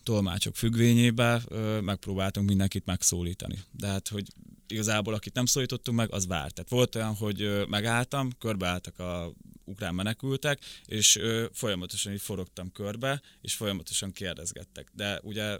tolmácsok 0.02 0.56
függvényébe 0.56 1.42
ö, 1.48 1.80
megpróbáltunk 1.80 2.48
mindenkit 2.48 2.86
megszólítani. 2.86 3.58
De 3.70 3.86
hát, 3.86 4.08
hogy 4.08 4.26
igazából 4.66 5.14
akit 5.14 5.34
nem 5.34 5.46
szólítottunk 5.46 5.96
meg, 5.96 6.12
az 6.12 6.26
várt. 6.26 6.54
Tehát 6.54 6.70
volt 6.70 6.94
olyan, 6.94 7.14
hogy 7.14 7.66
megálltam, 7.68 8.30
körbeálltak 8.38 8.98
a 8.98 9.32
ukrán 9.64 9.94
menekültek, 9.94 10.58
és 10.84 11.18
folyamatosan 11.52 12.12
így 12.12 12.20
forogtam 12.20 12.72
körbe, 12.72 13.20
és 13.40 13.54
folyamatosan 13.54 14.12
kérdezgettek. 14.12 14.88
De 14.92 15.20
ugye 15.22 15.58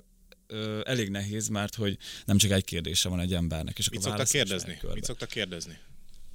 elég 0.83 1.09
nehéz, 1.09 1.49
mert 1.49 1.75
hogy 1.75 1.99
nem 2.25 2.39
csak 2.39 2.51
egy 2.51 2.65
kérdése 2.65 3.09
van 3.09 3.21
egy 3.21 3.35
embernek. 3.35 3.79
És 3.79 3.89
Mit 3.89 4.03
szoktak 4.03 4.29
kérdezni? 4.29 4.81
Mit 4.95 5.05
szoktak 5.05 5.29
kérdezni? 5.29 5.79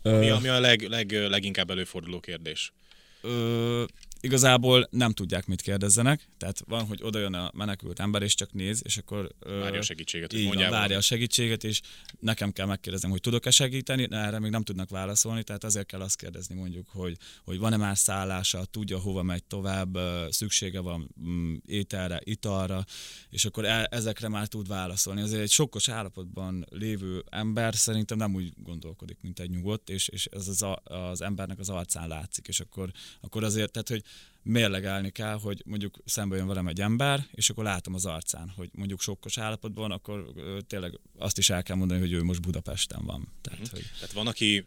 Ö... 0.02 0.20
Mi, 0.20 0.30
ami 0.30 0.48
a 0.48 0.60
leg, 0.60 0.82
leg, 0.82 1.12
leginkább 1.12 1.70
előforduló 1.70 2.20
kérdés? 2.20 2.74
Ö, 3.22 3.84
igazából 4.20 4.88
nem 4.92 5.12
tudják, 5.12 5.48
mit 5.48 5.62
kérdezzenek, 5.62 6.28
tehát 6.38 6.62
van, 6.68 6.86
hogy 6.86 7.00
oda 7.04 7.20
jön 7.20 7.34
a 7.34 7.52
menekült 7.54 8.00
ember, 8.00 8.22
és 8.22 8.36
csak 8.36 8.54
néz, 8.54 8.82
és 8.84 8.98
akkor... 8.98 9.32
Várja 9.40 9.80
a 9.80 9.84
segítséget, 9.84 10.34
így 10.34 10.54
van, 10.54 10.70
várja 10.70 10.98
a 10.98 11.02
segítséget, 11.02 11.64
és 11.64 11.82
nekem 12.20 12.52
kell 12.52 12.66
megkérdeznem, 12.66 13.12
hogy 13.12 13.22
tudok-e 13.22 13.52
segíteni, 13.52 14.06
de 14.06 14.18
erre 14.18 14.40
még 14.40 14.52
nem 14.52 14.64
tudnak 14.64 14.90
válaszolni, 14.90 15.44
tehát 15.44 15.64
azért 15.64 15.86
kell 15.86 16.02
azt 16.02 16.18
kérdezni 16.18 16.56
mondjuk, 16.56 16.88
hogy, 16.90 17.18
hogy 17.44 17.58
van-e 17.58 17.78
más 17.78 18.00
szállása, 18.00 18.66
tudja, 18.66 19.00
hova 19.00 19.24
megy 19.24 19.44
tovább, 19.44 19.98
szüksége 20.30 20.80
van 20.80 21.10
mm, 21.22 21.56
ételre, 21.66 22.20
italra, 22.24 22.86
és 23.30 23.46
akkor 23.46 23.66
e- 23.66 23.88
ezekre 23.92 24.28
már 24.28 24.48
tud 24.48 24.68
válaszolni. 24.68 25.22
Azért 25.22 25.42
egy 25.42 25.52
sokkos 25.52 25.90
állapotban 25.90 26.66
lévő 26.70 27.24
ember 27.30 27.76
szerintem 27.76 28.18
nem 28.18 28.36
úgy 28.36 28.54
gondolkodik, 28.64 29.18
mint 29.22 29.40
egy 29.40 29.50
nyugodt, 29.50 29.90
és, 29.90 30.08
és 30.08 30.26
ez 30.26 30.48
az, 30.48 30.62
a, 30.62 30.82
az 30.84 31.22
embernek 31.22 31.60
az 31.60 31.70
arcán 31.70 32.08
látszik, 32.08 32.48
és 32.48 32.60
akkor, 32.60 32.92
akkor 33.22 33.44
azért, 33.44 33.72
tehát 33.72 33.90
hogy 33.90 34.04
mérlegelni 34.42 35.10
kell, 35.10 35.40
hogy 35.40 35.62
mondjuk 35.66 35.98
szembe 36.06 36.36
jön 36.36 36.48
velem 36.48 36.68
egy 36.68 36.82
ember, 36.82 37.28
és 37.32 37.50
akkor 37.50 37.64
látom 37.64 37.94
az 37.94 38.06
arcán, 38.06 38.50
hogy 38.56 38.70
mondjuk 38.74 39.02
sokkos 39.02 39.38
állapotban, 39.38 39.92
akkor 39.92 40.26
tényleg 40.68 41.00
azt 41.18 41.38
is 41.38 41.50
el 41.50 41.64
kell 41.64 41.76
mondani, 41.76 42.00
hogy 42.00 42.12
ő 42.12 42.24
most 42.24 42.42
Budapesten 42.42 43.06
van. 43.06 43.28
Tehát, 43.42 43.60
Mhm. 43.60 43.70
hogy 43.72 43.84
Tehát 43.94 44.12
van, 44.14 44.28
aki 44.28 44.66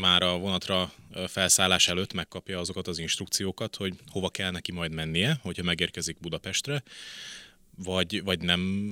már 0.00 0.22
a 0.22 0.38
vonatra 0.38 0.92
felszállás 1.26 1.88
előtt 1.88 2.12
megkapja 2.12 2.58
azokat 2.58 2.88
az 2.88 2.98
instrukciókat, 2.98 3.76
hogy 3.76 3.94
hova 4.10 4.28
kell 4.30 4.50
neki 4.50 4.72
majd 4.72 4.92
mennie, 4.92 5.38
hogyha 5.42 5.62
megérkezik 5.62 6.16
Budapestre, 6.20 6.82
vagy, 7.84 8.22
vagy 8.24 8.40
nem... 8.40 8.84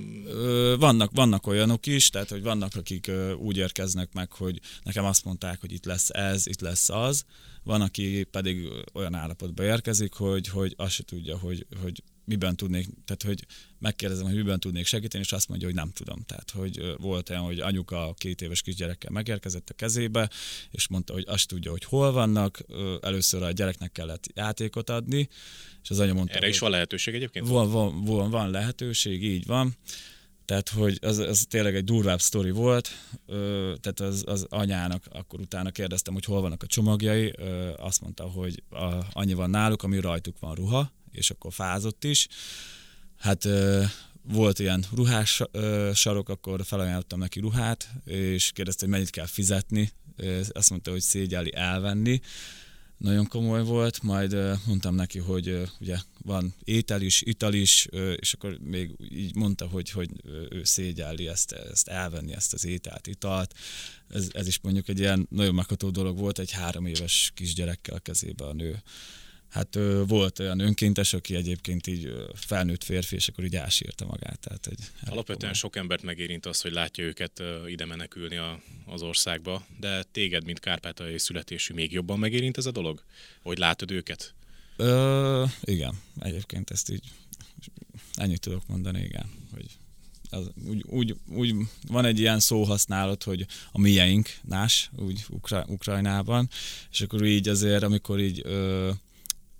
Vannak, 0.78 1.10
vannak 1.14 1.46
olyanok 1.46 1.86
is, 1.86 2.10
tehát 2.10 2.28
hogy 2.28 2.42
vannak, 2.42 2.74
akik 2.74 3.10
úgy 3.38 3.56
érkeznek 3.56 4.12
meg, 4.12 4.32
hogy 4.32 4.60
nekem 4.82 5.04
azt 5.04 5.24
mondták, 5.24 5.60
hogy 5.60 5.72
itt 5.72 5.84
lesz 5.84 6.10
ez, 6.10 6.46
itt 6.46 6.60
lesz 6.60 6.88
az, 6.90 7.24
van, 7.64 7.80
aki 7.80 8.24
pedig 8.24 8.68
olyan 8.92 9.14
állapotba 9.14 9.62
érkezik, 9.62 10.14
hogy, 10.14 10.48
hogy 10.48 10.74
azt 10.76 10.92
se 10.92 11.02
tudja, 11.02 11.38
hogy, 11.38 11.66
hogy 11.82 12.02
miben 12.28 12.56
tudnék, 12.56 12.86
tehát 13.04 13.22
hogy 13.22 13.46
megkérdezem, 13.78 14.26
hogy 14.26 14.34
miben 14.34 14.60
tudnék 14.60 14.86
segíteni, 14.86 15.24
és 15.24 15.32
azt 15.32 15.48
mondja, 15.48 15.66
hogy 15.66 15.76
nem 15.76 15.90
tudom. 15.92 16.22
Tehát, 16.26 16.50
hogy 16.50 16.94
volt 16.96 17.30
olyan, 17.30 17.42
hogy 17.42 17.60
anyuka 17.60 18.14
két 18.18 18.42
éves 18.42 18.62
kisgyerekkel 18.62 19.10
megérkezett 19.10 19.70
a 19.70 19.74
kezébe, 19.74 20.30
és 20.70 20.88
mondta, 20.88 21.12
hogy 21.12 21.24
azt 21.26 21.48
tudja, 21.48 21.70
hogy 21.70 21.84
hol 21.84 22.12
vannak, 22.12 22.60
először 23.00 23.42
a 23.42 23.50
gyereknek 23.50 23.92
kellett 23.92 24.26
játékot 24.34 24.90
adni, 24.90 25.28
és 25.82 25.90
az 25.90 25.98
anya 25.98 26.12
mondta, 26.12 26.34
Erre 26.34 26.48
is 26.48 26.58
van 26.58 26.70
lehetőség 26.70 27.14
egyébként? 27.14 27.48
van, 27.48 27.70
van, 27.70 28.04
van, 28.04 28.30
van 28.30 28.50
lehetőség, 28.50 29.24
így 29.24 29.46
van. 29.46 29.76
Tehát, 30.44 30.68
hogy 30.68 30.98
az, 31.00 31.18
az 31.18 31.46
tényleg 31.48 31.74
egy 31.74 31.84
durvább 31.84 32.20
sztori 32.20 32.50
volt, 32.50 32.88
ö, 33.26 33.74
tehát 33.80 34.00
az, 34.00 34.24
az 34.26 34.46
anyának, 34.48 35.04
akkor 35.10 35.40
utána 35.40 35.70
kérdeztem, 35.70 36.14
hogy 36.14 36.24
hol 36.24 36.40
vannak 36.40 36.62
a 36.62 36.66
csomagjai, 36.66 37.32
ö, 37.36 37.72
azt 37.76 38.00
mondta, 38.00 38.24
hogy 38.24 38.62
a, 38.70 38.94
annyi 39.12 39.34
van 39.34 39.50
náluk, 39.50 39.82
ami 39.82 40.00
rajtuk 40.00 40.38
van 40.38 40.54
ruha, 40.54 40.92
és 41.18 41.30
akkor 41.30 41.52
fázott 41.52 42.04
is. 42.04 42.28
Hát 43.18 43.48
volt 44.22 44.58
ilyen 44.58 44.84
ruhás 44.94 45.42
sarok, 45.94 46.28
akkor 46.28 46.64
felajánlottam 46.64 47.18
neki 47.18 47.40
ruhát, 47.40 47.88
és 48.04 48.50
kérdezte, 48.52 48.84
hogy 48.84 48.94
mennyit 48.94 49.10
kell 49.10 49.26
fizetni, 49.26 49.92
azt 50.52 50.70
mondta, 50.70 50.90
hogy 50.90 51.00
szégyeli 51.00 51.54
elvenni, 51.54 52.20
nagyon 52.98 53.26
komoly 53.26 53.64
volt, 53.64 54.02
majd 54.02 54.36
mondtam 54.66 54.94
neki, 54.94 55.18
hogy 55.18 55.62
ugye 55.80 55.96
van 56.22 56.54
étel 56.64 57.02
is, 57.02 57.22
ital 57.22 57.54
is, 57.54 57.88
és 58.16 58.32
akkor 58.32 58.58
még 58.60 58.90
így 59.10 59.34
mondta, 59.34 59.66
hogy, 59.66 59.90
hogy 59.90 60.10
ő 60.50 60.64
szégyelli 60.64 61.28
ezt, 61.28 61.52
ezt 61.52 61.88
elvenni, 61.88 62.32
ezt 62.32 62.52
az 62.52 62.64
ételt, 62.64 63.06
italt. 63.06 63.54
Ez, 64.08 64.28
ez 64.32 64.46
is 64.46 64.60
mondjuk 64.60 64.88
egy 64.88 64.98
ilyen 64.98 65.26
nagyon 65.30 65.54
megható 65.54 65.90
dolog 65.90 66.18
volt, 66.18 66.38
egy 66.38 66.50
három 66.50 66.86
éves 66.86 67.32
kisgyerekkel 67.34 67.94
a 67.94 67.98
kezébe 67.98 68.44
a 68.44 68.52
nő. 68.52 68.82
Hát 69.48 69.76
ö, 69.76 70.02
volt 70.06 70.38
olyan 70.38 70.60
önkéntes, 70.60 71.12
aki 71.12 71.34
egyébként 71.34 71.86
így 71.86 72.04
ö, 72.04 72.24
felnőtt 72.34 72.84
férfi, 72.84 73.14
és 73.14 73.28
akkor 73.28 73.44
így 73.44 73.56
elsírta 73.56 74.04
magát. 74.06 74.40
Tehát 74.40 74.66
elég 74.66 74.78
Alapvetően 75.00 75.38
komoly. 75.38 75.54
sok 75.54 75.76
embert 75.76 76.02
megérint 76.02 76.46
az, 76.46 76.60
hogy 76.60 76.72
látja 76.72 77.04
őket 77.04 77.40
ö, 77.40 77.66
ide 77.66 77.84
menekülni 77.84 78.36
a, 78.36 78.60
az 78.86 79.02
országba, 79.02 79.66
de 79.80 80.02
téged, 80.02 80.44
mint 80.44 80.60
kárpátaljai 80.60 81.18
születésű, 81.18 81.74
még 81.74 81.92
jobban 81.92 82.18
megérint 82.18 82.56
ez 82.56 82.66
a 82.66 82.70
dolog? 82.70 83.02
Hogy 83.42 83.58
látod 83.58 83.90
őket? 83.90 84.34
Ö, 84.76 85.44
igen, 85.60 86.00
egyébként 86.18 86.70
ezt 86.70 86.90
így 86.90 87.04
ennyit 88.14 88.40
tudok 88.40 88.66
mondani, 88.66 89.02
igen, 89.02 89.30
hogy 89.54 89.66
az, 90.30 90.50
úgy, 90.68 90.84
úgy, 90.86 91.16
úgy, 91.28 91.54
van 91.86 92.04
egy 92.04 92.18
ilyen 92.18 92.40
szóhasználat, 92.40 93.22
hogy 93.22 93.46
a 93.72 93.80
mieink, 93.80 94.28
nás, 94.42 94.90
úgy 94.96 95.24
Ukra, 95.28 95.64
Ukrajnában, 95.68 96.48
és 96.90 97.00
akkor 97.00 97.24
így 97.24 97.48
azért, 97.48 97.82
amikor 97.82 98.20
így 98.20 98.40
ö, 98.44 98.90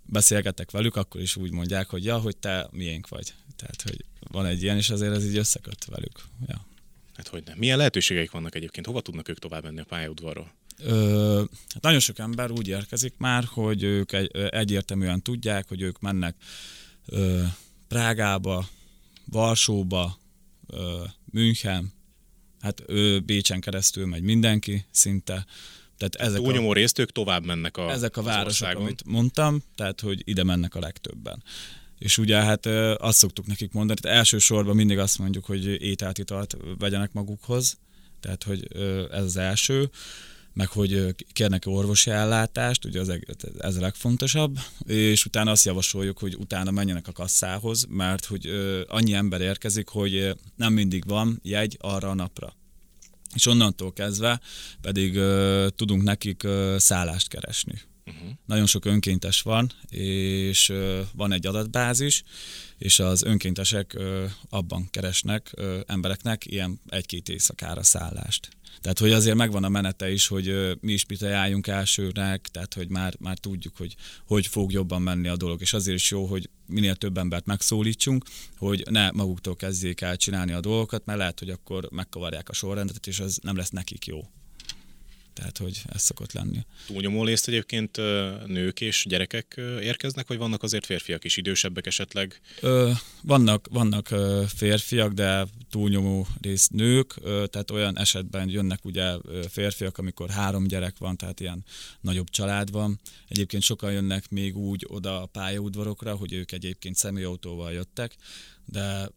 beszélgetek 0.09 0.71
velük, 0.71 0.97
akkor 0.97 1.21
is 1.21 1.37
úgy 1.37 1.51
mondják, 1.51 1.89
hogy 1.89 2.05
ja, 2.05 2.19
hogy 2.19 2.37
te 2.37 2.69
miénk 2.71 3.09
vagy. 3.09 3.35
Tehát, 3.57 3.83
hogy 3.83 4.05
van 4.31 4.47
egy 4.47 4.63
ilyen, 4.63 4.77
és 4.77 4.91
azért 4.91 5.15
ez 5.15 5.25
így 5.25 5.37
összeköt 5.37 5.85
velük. 5.85 6.21
Ja. 6.47 6.67
Hát 7.15 7.29
hogy 7.29 7.43
nem. 7.47 7.59
Milyen 7.59 7.77
lehetőségeik 7.77 8.31
vannak 8.31 8.55
egyébként? 8.55 8.87
Hova 8.87 9.01
tudnak 9.01 9.29
ők 9.29 9.39
tovább 9.39 9.63
menni 9.63 9.81
a 9.81 9.85
pályaudvarról? 9.85 10.53
Ö, 10.79 11.43
hát 11.69 11.83
nagyon 11.83 12.01
sok 12.01 12.19
ember 12.19 12.51
úgy 12.51 12.69
érkezik 12.69 13.15
már, 13.17 13.45
hogy 13.45 13.83
ők 13.83 14.13
egy, 14.13 14.37
egyértelműen 14.37 15.23
tudják, 15.23 15.69
hogy 15.69 15.81
ők 15.81 16.01
mennek 16.01 16.37
ö, 17.07 17.43
Prágába, 17.89 18.69
Varsóba, 19.25 20.19
ö, 20.67 21.05
München, 21.25 21.93
hát 22.61 22.83
ő 22.87 23.21
Bécsen 23.21 23.61
keresztül 23.61 24.07
megy 24.07 24.23
mindenki 24.23 24.85
szinte. 24.91 25.47
Tehát 25.99 26.15
ezek 26.15 26.41
a, 26.41 26.43
Túlnyomó 26.43 26.73
részt 26.73 26.99
ők 26.99 27.13
tovább 27.13 27.45
mennek 27.45 27.77
a, 27.77 27.91
ezek 27.91 28.17
a 28.17 28.23
városok, 28.23 28.47
országon. 28.47 28.83
amit 28.83 29.03
mondtam, 29.07 29.63
tehát 29.75 30.01
hogy 30.01 30.23
ide 30.25 30.45
mennek 30.45 30.75
a 30.75 30.81
legtöbben. 30.81 31.43
És 31.99 32.19
ugye 32.19 32.37
hát 32.37 32.67
azt 32.97 33.19
szoktuk 33.19 33.47
nekik 33.47 33.73
mondani, 33.73 34.01
tehát 34.01 34.19
elsősorban 34.19 34.77
mindig 34.77 34.99
azt 34.99 35.19
mondjuk, 35.19 35.45
hogy 35.45 35.83
ételt, 35.83 36.19
italt 36.19 36.57
vegyenek 36.79 37.13
magukhoz, 37.13 37.79
tehát 38.21 38.45
hogy 38.45 38.69
ez 39.11 39.23
az 39.23 39.37
első, 39.37 39.91
meg 40.53 40.69
hogy 40.69 41.15
kérnek 41.33 41.63
orvosi 41.67 42.11
ellátást, 42.11 42.85
ugye 42.85 43.01
az, 43.01 43.19
ez 43.59 43.77
a 43.77 43.81
legfontosabb, 43.81 44.59
és 44.87 45.25
utána 45.25 45.51
azt 45.51 45.65
javasoljuk, 45.65 46.19
hogy 46.19 46.37
utána 46.39 46.71
menjenek 46.71 47.09
a 47.09 47.13
kasszához, 47.13 47.87
mert 47.89 48.25
hogy 48.25 48.51
annyi 48.89 49.13
ember 49.13 49.41
érkezik, 49.41 49.89
hogy 49.89 50.37
nem 50.57 50.73
mindig 50.73 51.07
van 51.07 51.41
jegy 51.43 51.77
arra 51.81 52.09
a 52.09 52.15
napra. 52.15 52.57
És 53.35 53.47
onnantól 53.47 53.93
kezdve 53.93 54.41
pedig 54.81 55.17
ö, 55.17 55.67
tudunk 55.77 56.03
nekik 56.03 56.43
ö, 56.43 56.77
szállást 56.79 57.29
keresni. 57.29 57.81
Uh-huh. 58.09 58.31
Nagyon 58.47 58.67
sok 58.67 58.85
önkéntes 58.85 59.43
van, 59.43 59.73
és 59.91 60.73
van 61.13 61.33
egy 61.33 61.47
adatbázis, 61.47 62.23
és 62.79 62.99
az 62.99 63.23
önkéntesek 63.23 63.97
abban 64.49 64.89
keresnek 64.91 65.55
embereknek 65.87 66.47
ilyen 66.47 66.81
egy-két 66.89 67.29
éjszakára 67.29 67.83
szállást. 67.83 68.49
Tehát, 68.81 68.99
hogy 68.99 69.13
azért 69.13 69.37
megvan 69.37 69.65
a 69.65 69.69
menete 69.69 70.11
is, 70.11 70.27
hogy 70.27 70.77
mi 70.81 70.93
is 70.93 71.07
mit 71.07 71.23
ajánljunk 71.23 71.67
elsőnek, 71.67 72.49
tehát, 72.49 72.75
hogy 72.75 72.89
már, 72.89 73.15
már 73.19 73.39
tudjuk, 73.39 73.77
hogy 73.77 73.97
hogy 74.27 74.47
fog 74.47 74.73
jobban 74.73 75.03
menni 75.03 75.29
a 75.29 75.37
dolog, 75.37 75.61
és 75.61 75.73
azért 75.73 75.97
is 75.97 76.11
jó, 76.11 76.27
hogy 76.27 76.51
minél 76.67 76.97
több 76.97 77.19
embert 77.19 77.47
megszólítsunk, 77.47 78.25
hogy 78.57 78.85
ne 78.91 79.11
maguktól 79.11 79.57
kezdjék 79.57 80.01
el 80.01 80.17
csinálni 80.17 80.53
a 80.53 80.61
dolgokat, 80.61 81.05
mert 81.05 81.19
lehet, 81.19 81.39
hogy 81.39 81.51
akkor 81.51 81.89
megkavarják 81.91 82.49
a 82.49 82.53
sorrendet, 82.53 83.07
és 83.07 83.21
az 83.21 83.39
nem 83.43 83.57
lesz 83.57 83.71
nekik 83.71 84.07
jó. 84.07 84.21
Tehát, 85.39 85.59
hogy 85.59 85.83
ez 85.93 86.03
szokott 86.03 86.33
lenni. 86.33 86.67
Túlnyomó 86.87 87.25
részt 87.25 87.49
egyébként 87.49 87.97
nők 88.47 88.81
és 88.81 89.05
gyerekek 89.09 89.61
érkeznek, 89.81 90.27
vagy 90.27 90.39
vannak 90.39 90.63
azért 90.63 90.87
férfiak 90.87 91.25
is, 91.25 91.37
idősebbek 91.37 91.87
esetleg? 91.87 92.41
Ö, 92.61 92.91
vannak, 93.23 93.69
vannak 93.71 94.09
férfiak, 94.57 95.13
de 95.13 95.47
túlnyomó 95.71 96.27
rész 96.41 96.69
nők, 96.69 97.15
tehát 97.25 97.71
olyan 97.71 97.99
esetben 97.99 98.49
jönnek 98.49 98.85
ugye 98.85 99.17
férfiak, 99.49 99.99
amikor 99.99 100.31
három 100.31 100.67
gyerek 100.67 100.99
van, 100.99 101.17
tehát 101.17 101.41
ilyen 101.41 101.65
nagyobb 102.01 102.31
család 102.31 102.71
van. 102.71 103.01
Egyébként 103.29 103.63
sokan 103.63 103.93
jönnek 103.93 104.31
még 104.31 104.57
úgy 104.57 104.87
oda 104.89 105.23
a 105.23 105.27
pályaudvarokra, 105.27 106.15
hogy 106.15 106.33
ők 106.33 106.53
egyébként 106.53 106.97
személyautóval 106.97 107.73
jöttek, 107.73 108.17
de 108.65 109.11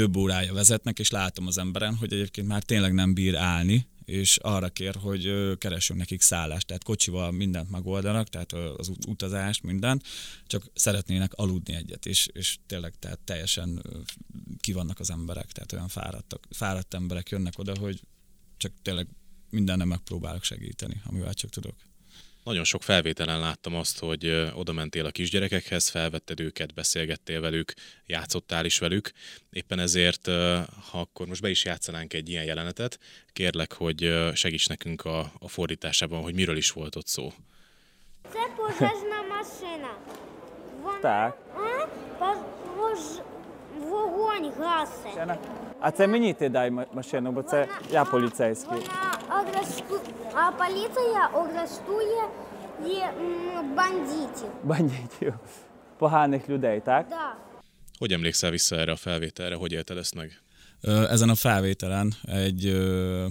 több 0.00 0.16
órája 0.16 0.52
vezetnek, 0.52 0.98
és 0.98 1.10
látom 1.10 1.46
az 1.46 1.58
emberen, 1.58 1.94
hogy 1.94 2.12
egyébként 2.12 2.46
már 2.46 2.62
tényleg 2.62 2.92
nem 2.92 3.14
bír 3.14 3.36
állni, 3.36 3.86
és 4.04 4.36
arra 4.36 4.68
kér, 4.68 4.94
hogy 4.94 5.26
ö, 5.26 5.54
keressünk 5.58 5.98
nekik 5.98 6.20
szállást. 6.20 6.66
Tehát 6.66 6.84
kocsival 6.84 7.30
mindent 7.30 7.70
megoldanak, 7.70 8.28
tehát 8.28 8.52
az 8.52 8.88
ut- 8.88 9.06
utazást, 9.06 9.62
mindent, 9.62 10.06
csak 10.46 10.64
szeretnének 10.74 11.32
aludni 11.34 11.74
egyet, 11.74 12.06
és, 12.06 12.28
és 12.32 12.58
tényleg 12.66 12.94
tehát 12.98 13.18
teljesen 13.18 13.82
kivannak 14.60 15.00
az 15.00 15.10
emberek, 15.10 15.52
tehát 15.52 15.72
olyan 15.72 15.88
fáradtak, 15.88 16.46
fáradt 16.50 16.94
emberek 16.94 17.28
jönnek 17.28 17.58
oda, 17.58 17.78
hogy 17.78 18.00
csak 18.56 18.72
tényleg 18.82 19.08
mindenre 19.50 19.84
megpróbálok 19.84 20.42
segíteni, 20.42 21.00
amivel 21.04 21.34
csak 21.34 21.50
tudok. 21.50 21.74
Nagyon 22.44 22.64
sok 22.64 22.82
felvételen 22.82 23.40
láttam 23.40 23.74
azt, 23.74 23.98
hogy 23.98 24.50
oda 24.54 24.72
mentél 24.72 25.06
a 25.06 25.10
kisgyerekekhez, 25.10 25.88
felvetted 25.88 26.40
őket, 26.40 26.74
beszélgettél 26.74 27.40
velük, 27.40 27.72
játszottál 28.06 28.64
is 28.64 28.78
velük. 28.78 29.10
Éppen 29.50 29.78
ezért, 29.78 30.26
ha 30.90 31.00
akkor 31.00 31.26
most 31.26 31.40
be 31.40 31.50
is 31.50 31.64
játszanánk 31.64 32.12
egy 32.12 32.28
ilyen 32.28 32.44
jelenetet, 32.44 32.98
kérlek, 33.32 33.72
hogy 33.72 34.14
segíts 34.34 34.68
nekünk 34.68 35.04
a, 35.04 35.32
a 35.38 35.48
fordításában, 35.48 36.22
hogy 36.22 36.34
miről 36.34 36.56
is 36.56 36.70
volt 36.70 36.96
ott 36.96 37.06
szó. 37.06 37.32
Przepożeżna 38.22 39.22
maszyna. 39.28 39.98
Tak. 41.00 41.36
Poż 42.76 43.29
Так. 44.39 44.41
А? 44.41 44.45
Пож... 44.45 44.49
вож- 44.49 44.51
Вогонь 44.51 44.51
гасе. 44.59 45.37
А 45.79 45.91
це 45.91 46.07
мені 46.07 46.33
ти 46.33 46.49
дай 46.49 46.71
ма- 46.71 46.85
машину, 46.93 47.31
бо 47.31 47.43
це 47.43 47.67
я 47.91 48.05
поліцейський. 48.05 48.69
Вона 48.77 49.17
арешту... 49.29 49.99
А 50.33 50.51
поліція 50.51 51.29
арештує 51.33 52.23
і, 52.87 52.99
м, 52.99 53.75
бандитів. 53.75 54.49
Бандитів. 54.63 55.33
Поганих 55.97 56.49
людей, 56.49 56.79
так? 56.81 57.07
Да. 57.09 57.35
Hogy 57.99 58.11
emlékszel 58.11 58.51
vissza 58.51 58.75
erre 58.75 58.91
a 58.91 58.95
felvételre, 58.95 59.55
hogy 59.55 59.71
élted 59.71 59.97
ezt 59.97 60.15
meg? 60.15 60.41
Ö, 60.81 61.07
Ezen 61.09 61.29
a 61.29 61.35
felvételen 61.35 62.13
egy 62.27 62.65
ö, 62.65 63.27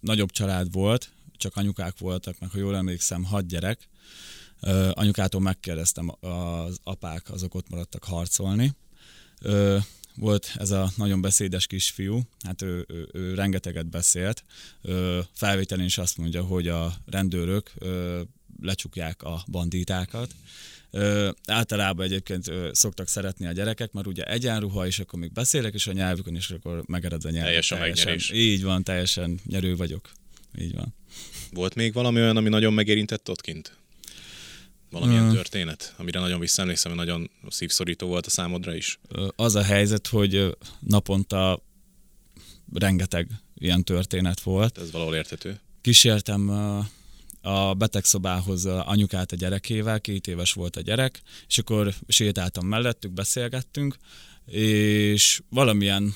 nagyobb 0.00 0.30
család 0.30 0.72
volt, 0.72 1.08
csak 1.36 1.56
anyukák 1.56 1.94
voltak, 1.98 2.34
meg 2.40 2.50
ha 2.50 2.58
jól 2.58 2.76
emlékszem, 2.76 3.24
hat 3.24 3.46
gyerek. 3.46 3.78
Ö, 4.62 4.90
anyukától 4.94 5.40
megkérdeztem, 5.40 6.10
az 6.20 6.78
apák 6.84 7.30
azok 7.30 7.54
ott 7.54 7.70
maradtak 7.70 8.04
harcolni. 8.04 8.72
Ö, 9.42 9.76
volt 10.15 10.51
ez 10.57 10.71
a 10.71 10.91
nagyon 10.95 11.21
beszédes 11.21 11.67
kisfiú, 11.67 12.21
hát 12.45 12.61
ő, 12.61 12.85
ő, 12.87 13.07
ő 13.13 13.33
rengeteget 13.33 13.89
beszélt. 13.89 14.43
Ö, 14.81 15.19
felvételén 15.33 15.85
is 15.85 15.97
azt 15.97 16.17
mondja, 16.17 16.43
hogy 16.43 16.67
a 16.67 16.93
rendőrök 17.05 17.71
ö, 17.77 18.21
lecsukják 18.61 19.23
a 19.23 19.43
banditákat. 19.51 20.35
Ö, 20.91 21.29
általában 21.47 22.05
egyébként 22.05 22.47
ö, 22.47 22.69
szoktak 22.71 23.07
szeretni 23.07 23.45
a 23.45 23.51
gyerekek, 23.51 23.91
mert 23.91 24.07
ugye 24.07 24.23
egyenruha, 24.23 24.85
és 24.87 24.99
akkor 24.99 25.19
még 25.19 25.31
beszélek 25.31 25.73
is 25.73 25.87
a 25.87 25.91
nyelvükön, 25.91 26.35
és 26.35 26.49
akkor 26.49 26.83
megered 26.87 27.25
a 27.25 27.29
nyelv. 27.29 27.45
Teljes 27.45 27.71
a 27.71 27.77
megnyerés. 27.77 28.31
Így 28.31 28.63
van, 28.63 28.83
teljesen 28.83 29.39
nyerő 29.45 29.75
vagyok. 29.75 30.11
Így 30.59 30.75
van. 30.75 30.93
Volt 31.51 31.75
még 31.75 31.93
valami 31.93 32.19
olyan, 32.19 32.37
ami 32.37 32.49
nagyon 32.49 32.73
megérintett 32.73 33.29
ott 33.29 33.41
kint? 33.41 33.77
Valamilyen 34.93 35.29
Ö. 35.29 35.33
történet, 35.33 35.93
amire 35.97 36.19
nagyon 36.19 36.39
visszaemlékszem, 36.39 36.91
hogy 36.91 37.05
nagyon 37.05 37.29
szívszorító 37.49 38.07
volt 38.07 38.25
a 38.25 38.29
számodra 38.29 38.75
is? 38.75 38.99
Az 39.35 39.55
a 39.55 39.63
helyzet, 39.63 40.07
hogy 40.07 40.57
naponta 40.79 41.63
rengeteg 42.73 43.27
ilyen 43.55 43.83
történet 43.83 44.39
volt. 44.41 44.77
Ez 44.77 44.91
valahol 44.91 45.15
érthető. 45.15 45.59
kísértem 45.81 46.49
a 47.41 47.73
betegszobához 47.73 48.65
anyukát 48.65 49.31
a 49.31 49.35
gyerekével, 49.35 50.01
két 50.01 50.27
éves 50.27 50.53
volt 50.53 50.75
a 50.75 50.81
gyerek, 50.81 51.21
és 51.47 51.57
akkor 51.57 51.93
sétáltam 52.07 52.67
mellettük, 52.67 53.11
beszélgettünk, 53.11 53.95
és 54.45 55.41
valamilyen, 55.49 56.15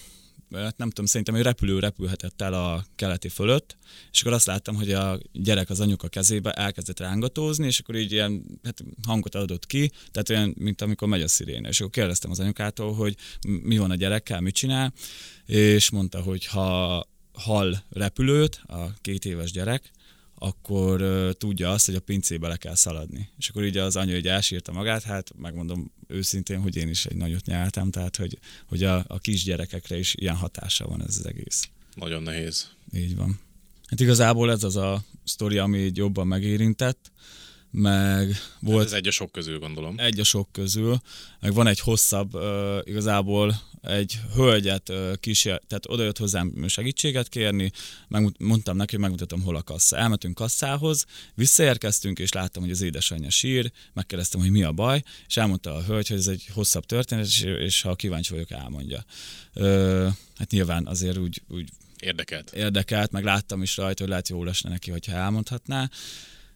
hát 0.51 0.77
nem 0.77 0.89
tudom, 0.89 1.05
szerintem 1.05 1.35
egy 1.35 1.41
repülő 1.41 1.79
repülhetett 1.79 2.41
el 2.41 2.53
a 2.53 2.85
keleti 2.95 3.29
fölött, 3.29 3.77
és 4.11 4.21
akkor 4.21 4.33
azt 4.33 4.45
láttam, 4.45 4.75
hogy 4.75 4.91
a 4.91 5.19
gyerek 5.31 5.69
az 5.69 5.79
anyuka 5.79 6.07
kezébe 6.07 6.51
elkezdett 6.51 6.99
rángatózni, 6.99 7.65
és 7.65 7.79
akkor 7.79 7.95
így 7.95 8.11
ilyen 8.11 8.59
hát 8.63 8.83
hangot 9.05 9.35
adott 9.35 9.65
ki, 9.65 9.91
tehát 10.11 10.29
olyan, 10.29 10.53
mint 10.57 10.81
amikor 10.81 11.07
megy 11.07 11.21
a 11.21 11.27
sziréna. 11.27 11.67
És 11.67 11.79
akkor 11.79 11.91
kérdeztem 11.91 12.31
az 12.31 12.39
anyukától, 12.39 12.93
hogy 12.93 13.15
mi 13.47 13.77
van 13.77 13.91
a 13.91 13.95
gyerekkel, 13.95 14.41
mit 14.41 14.55
csinál, 14.55 14.93
és 15.45 15.89
mondta, 15.89 16.21
hogy 16.21 16.45
ha 16.45 17.03
hall 17.33 17.75
repülőt, 17.89 18.61
a 18.67 18.93
két 19.01 19.25
éves 19.25 19.51
gyerek, 19.51 19.91
akkor 20.39 21.01
uh, 21.01 21.31
tudja 21.31 21.71
azt, 21.71 21.85
hogy 21.85 21.95
a 21.95 21.99
pincébe 21.99 22.47
le 22.47 22.57
kell 22.57 22.75
szaladni. 22.75 23.29
És 23.37 23.49
akkor 23.49 23.63
így 23.63 23.77
az 23.77 23.95
anya 23.95 24.15
így 24.15 24.27
elsírta 24.27 24.71
magát, 24.71 25.03
hát 25.03 25.31
megmondom 25.37 25.91
őszintén, 26.07 26.61
hogy 26.61 26.75
én 26.75 26.89
is 26.89 27.05
egy 27.05 27.17
nagyot 27.17 27.45
nyeltem, 27.45 27.91
tehát 27.91 28.15
hogy, 28.15 28.39
hogy 28.67 28.83
a, 28.83 29.05
a 29.07 29.19
kisgyerekekre 29.19 29.97
is 29.97 30.15
ilyen 30.15 30.35
hatása 30.35 30.87
van 30.87 31.03
ez 31.03 31.17
az 31.17 31.25
egész. 31.25 31.69
Nagyon 31.95 32.23
nehéz. 32.23 32.69
Így 32.93 33.15
van. 33.15 33.39
Hát 33.87 33.99
igazából 33.99 34.51
ez 34.51 34.63
az 34.63 34.75
a 34.75 35.03
sztori, 35.23 35.57
ami 35.57 35.91
jobban 35.93 36.27
megérintett, 36.27 37.11
meg 37.71 38.35
Volt... 38.59 38.85
Ez 38.85 38.91
egy 38.91 39.07
a 39.07 39.11
sok 39.11 39.31
közül, 39.31 39.59
gondolom. 39.59 39.95
egy 39.97 40.19
a 40.19 40.23
sok 40.23 40.51
közül, 40.51 41.01
meg 41.39 41.53
van 41.53 41.67
egy 41.67 41.79
hosszabb, 41.79 42.33
uh, 42.33 42.77
igazából 42.83 43.61
egy 43.81 44.19
hölgyet 44.35 44.89
uh, 44.89 45.15
kísér, 45.15 45.61
tehát 45.67 45.89
oda 45.89 46.03
jött 46.03 46.17
hozzám 46.17 46.67
segítséget 46.67 47.29
kérni, 47.29 47.71
megmut- 48.07 48.39
mondtam 48.39 48.77
neki, 48.77 48.91
hogy 48.91 49.01
megmutatom, 49.01 49.41
hol 49.41 49.55
a 49.55 49.63
kassa. 49.63 49.97
Elmentünk 49.97 50.35
kasszához, 50.35 51.05
visszaérkeztünk, 51.33 52.19
és 52.19 52.31
láttam, 52.31 52.63
hogy 52.63 52.71
az 52.71 52.81
édesanyja 52.81 53.29
sír, 53.29 53.71
megkérdeztem, 53.93 54.41
hogy 54.41 54.51
mi 54.51 54.63
a 54.63 54.71
baj, 54.71 55.03
és 55.27 55.37
elmondta 55.37 55.75
a 55.75 55.83
hölgy, 55.83 56.07
hogy 56.07 56.17
ez 56.17 56.27
egy 56.27 56.45
hosszabb 56.53 56.85
történet, 56.85 57.25
és, 57.25 57.41
és 57.41 57.81
ha 57.81 57.95
kíváncsi 57.95 58.33
vagyok, 58.33 58.51
elmondja. 58.51 59.05
Uh, 59.55 60.07
hát 60.37 60.51
nyilván 60.51 60.87
azért 60.87 61.17
úgy, 61.17 61.41
úgy 61.47 61.69
Érdekelt. 61.99 62.51
érdekelt, 62.51 63.11
meg 63.11 63.23
láttam 63.23 63.61
is 63.61 63.77
rajta, 63.77 64.01
hogy 64.01 64.09
lehet 64.09 64.29
jó 64.29 64.43
lesne 64.43 64.69
neki, 64.69 64.91
hogyha 64.91 65.11
elmondhatná. 65.11 65.89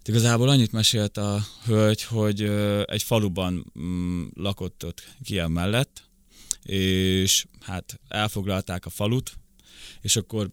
Hát 0.01 0.10
Igazából 0.10 0.50
annyit 0.50 0.72
mesélt 0.72 1.17
a 1.17 1.46
hölgy, 1.65 2.03
hogy 2.03 2.41
egy 2.86 3.03
faluban 3.03 3.72
mm, 3.79 4.25
lakott 4.34 4.86
ott 4.86 5.03
Kiel 5.24 5.48
mellett, 5.48 6.03
és 6.63 7.46
hát 7.60 8.00
elfoglalták 8.08 8.86
a 8.86 8.89
falut, 8.89 9.34
és 10.01 10.15
akkor 10.15 10.50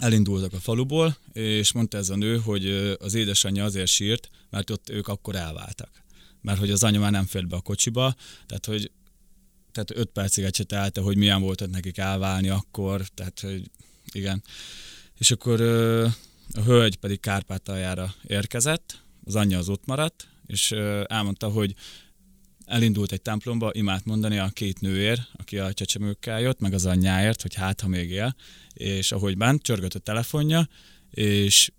elindultak 0.00 0.52
a 0.52 0.60
faluból, 0.60 1.16
és 1.32 1.72
mondta 1.72 1.98
ez 1.98 2.10
a 2.10 2.16
nő, 2.16 2.38
hogy 2.38 2.96
az 3.00 3.14
édesanyja 3.14 3.64
azért 3.64 3.90
sírt, 3.90 4.30
mert 4.50 4.70
ott 4.70 4.90
ők 4.90 5.08
akkor 5.08 5.36
elváltak. 5.36 6.04
Mert 6.40 6.58
hogy 6.58 6.70
az 6.70 6.82
anya 6.82 7.00
már 7.00 7.10
nem 7.10 7.26
fért 7.26 7.48
be 7.48 7.56
a 7.56 7.60
kocsiba, 7.60 8.14
tehát 8.46 8.66
hogy 8.66 8.90
tehát 9.72 9.90
öt 9.90 10.08
percig 10.08 10.54
se 10.54 10.64
telte, 10.64 11.00
hogy 11.00 11.16
milyen 11.16 11.40
volt 11.40 11.60
ott 11.60 11.70
nekik 11.70 11.98
elválni 11.98 12.48
akkor, 12.48 13.06
tehát 13.14 13.40
hogy 13.40 13.70
igen. 14.12 14.42
És 15.18 15.30
akkor 15.30 15.60
a 16.54 16.60
hölgy 16.60 16.96
pedig 16.96 17.20
Kárpátaljára 17.20 18.14
érkezett, 18.26 19.04
az 19.24 19.34
anyja 19.34 19.58
az 19.58 19.68
ott 19.68 19.86
maradt, 19.86 20.28
és 20.46 20.70
elmondta, 21.06 21.48
hogy 21.48 21.74
elindult 22.66 23.12
egy 23.12 23.22
templomba 23.22 23.70
imát 23.72 24.04
mondani 24.04 24.38
a 24.38 24.48
két 24.48 24.80
nőért, 24.80 25.20
aki 25.36 25.58
a 25.58 25.72
csecsemőkkel 25.72 26.40
jött, 26.40 26.60
meg 26.60 26.72
az 26.72 26.86
anyjáért, 26.86 27.42
hogy 27.42 27.54
hát, 27.54 27.80
ha 27.80 27.88
még 27.88 28.10
él, 28.10 28.36
és 28.74 29.12
ahogy 29.12 29.36
bent, 29.36 29.62
csörgött 29.62 29.94
a 29.94 29.98
telefonja, 29.98 30.68
és 31.10 31.70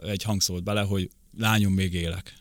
egy 0.00 0.22
hang 0.22 0.40
szólt 0.40 0.64
bele, 0.64 0.80
hogy 0.80 1.10
lányom, 1.38 1.72
még 1.72 1.94
élek. 1.94 2.34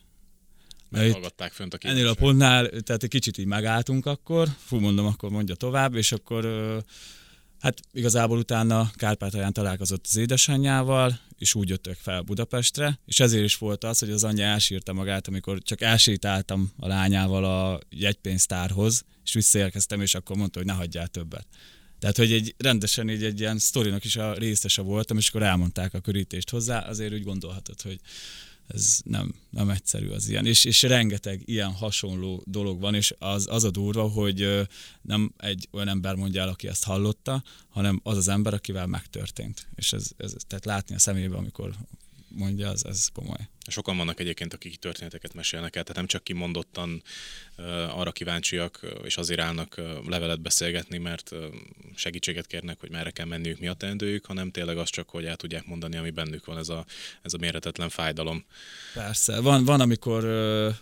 Meghallgatták 0.89 1.51
fönt 1.51 1.73
a 1.73 1.77
Ennél 1.81 1.93
a 1.93 1.95
kérdésre. 1.95 2.25
pontnál, 2.25 2.69
tehát 2.69 3.03
egy 3.03 3.09
kicsit 3.09 3.37
így 3.37 3.45
megálltunk 3.45 4.05
akkor, 4.05 4.47
fú 4.65 4.79
mondom, 4.79 5.05
akkor 5.05 5.29
mondja 5.29 5.55
tovább, 5.55 5.95
és 5.95 6.11
akkor 6.11 6.45
hát 7.63 7.79
igazából 7.93 8.37
utána 8.37 8.91
Kárpátalján 8.95 9.53
találkozott 9.53 10.05
az 10.05 10.15
édesanyjával, 10.15 11.19
és 11.37 11.55
úgy 11.55 11.69
jöttök 11.69 11.97
fel 12.01 12.21
Budapestre, 12.21 12.99
és 13.05 13.19
ezért 13.19 13.43
is 13.43 13.57
volt 13.57 13.83
az, 13.83 13.99
hogy 13.99 14.09
az 14.09 14.23
anyja 14.23 14.45
elsírta 14.45 14.93
magát, 14.93 15.27
amikor 15.27 15.61
csak 15.61 15.81
elsétáltam 15.81 16.71
a 16.77 16.87
lányával 16.87 17.45
a 17.45 17.79
jegypénztárhoz, 17.89 19.05
és 19.23 19.33
visszaérkeztem, 19.33 20.01
és 20.01 20.15
akkor 20.15 20.37
mondta, 20.37 20.59
hogy 20.59 20.67
ne 20.67 20.73
hagyjál 20.73 21.07
többet. 21.07 21.47
Tehát, 21.99 22.17
hogy 22.17 22.31
egy 22.31 22.55
rendesen 22.57 23.09
így 23.09 23.23
egy 23.23 23.39
ilyen 23.39 23.57
sztorinak 23.57 24.03
is 24.03 24.15
a 24.15 24.33
részese 24.33 24.81
voltam, 24.81 25.17
és 25.17 25.29
akkor 25.29 25.43
elmondták 25.43 25.93
a 25.93 25.99
körítést 25.99 26.49
hozzá, 26.49 26.79
azért 26.79 27.13
úgy 27.13 27.23
gondolhatod, 27.23 27.81
hogy 27.81 27.99
ez 28.67 28.99
nem, 29.03 29.35
nem 29.49 29.69
egyszerű 29.69 30.09
az 30.09 30.29
ilyen. 30.29 30.45
És, 30.45 30.65
és 30.65 30.81
rengeteg 30.81 31.41
ilyen 31.45 31.71
hasonló 31.71 32.43
dolog 32.45 32.79
van, 32.79 32.95
és 32.95 33.15
az, 33.19 33.47
az 33.49 33.63
a 33.63 33.71
durva, 33.71 34.07
hogy 34.07 34.67
nem 35.01 35.33
egy 35.37 35.67
olyan 35.71 35.87
ember 35.87 36.15
mondja 36.15 36.41
el, 36.41 36.49
aki 36.49 36.67
ezt 36.67 36.83
hallotta, 36.83 37.43
hanem 37.69 37.99
az 38.03 38.17
az 38.17 38.27
ember, 38.27 38.53
akivel 38.53 38.87
megtörtént. 38.87 39.67
És 39.75 39.93
ez, 39.93 40.11
ez 40.17 40.35
tehát 40.47 40.65
látni 40.65 40.95
a 40.95 40.99
szemébe, 40.99 41.37
amikor 41.37 41.75
mondja, 42.33 42.69
az, 42.69 42.85
ez 42.85 43.07
komoly. 43.13 43.49
Sokan 43.67 43.97
vannak 43.97 44.19
egyébként, 44.19 44.53
akik 44.53 44.75
történeteket 44.75 45.33
mesélnek 45.33 45.75
el, 45.75 45.81
tehát 45.81 45.95
nem 45.95 46.07
csak 46.07 46.23
kimondottan 46.23 47.03
arra 47.89 48.11
kíváncsiak, 48.11 48.79
és 49.03 49.17
azért 49.17 49.39
állnak 49.39 49.81
levelet 50.07 50.41
beszélgetni, 50.41 50.97
mert 50.97 51.31
segítséget 51.95 52.47
kérnek, 52.47 52.79
hogy 52.79 52.91
merre 52.91 53.11
kell 53.11 53.25
menniük, 53.25 53.59
mi 53.59 53.67
a 53.67 53.73
teendőjük, 53.73 54.25
hanem 54.25 54.51
tényleg 54.51 54.77
az 54.77 54.89
csak, 54.89 55.09
hogy 55.09 55.25
el 55.25 55.35
tudják 55.35 55.65
mondani, 55.65 55.97
ami 55.97 56.09
bennük 56.09 56.45
van, 56.45 56.57
ez 56.57 56.69
a, 56.69 56.85
ez 57.21 57.33
a 57.33 57.37
mérhetetlen 57.37 57.89
fájdalom. 57.89 58.45
Persze. 58.93 59.39
Van, 59.39 59.65
van 59.65 59.81
amikor 59.81 60.23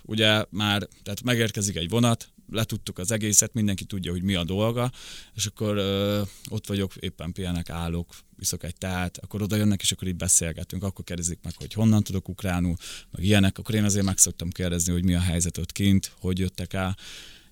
ugye 0.01 0.45
már, 0.49 0.87
tehát 1.03 1.23
megérkezik 1.23 1.75
egy 1.75 1.89
vonat, 1.89 2.29
letudtuk 2.51 2.97
az 2.97 3.11
egészet, 3.11 3.53
mindenki 3.53 3.85
tudja, 3.85 4.11
hogy 4.11 4.23
mi 4.23 4.35
a 4.35 4.43
dolga, 4.43 4.91
és 5.35 5.45
akkor 5.45 5.77
ö, 5.77 6.21
ott 6.49 6.67
vagyok, 6.67 6.95
éppen 6.95 7.31
pihenek, 7.31 7.69
állok, 7.69 8.15
iszok 8.39 8.63
egy 8.63 8.75
teát, 8.75 9.17
akkor 9.17 9.41
oda 9.41 9.55
jönnek, 9.55 9.81
és 9.81 9.91
akkor 9.91 10.07
így 10.07 10.15
beszélgetünk, 10.15 10.83
akkor 10.83 11.03
kérdezik 11.05 11.39
meg, 11.43 11.53
hogy 11.57 11.73
honnan 11.73 12.03
tudok 12.03 12.29
ukránul, 12.29 12.75
meg 13.11 13.23
ilyenek, 13.23 13.57
akkor 13.57 13.75
én 13.75 13.83
azért 13.83 14.05
meg 14.05 14.17
szoktam 14.17 14.49
kérdezni, 14.49 14.91
hogy 14.93 15.03
mi 15.03 15.13
a 15.13 15.19
helyzet 15.19 15.57
ott 15.57 15.71
kint, 15.71 16.11
hogy 16.19 16.39
jöttek 16.39 16.73
el, 16.73 16.97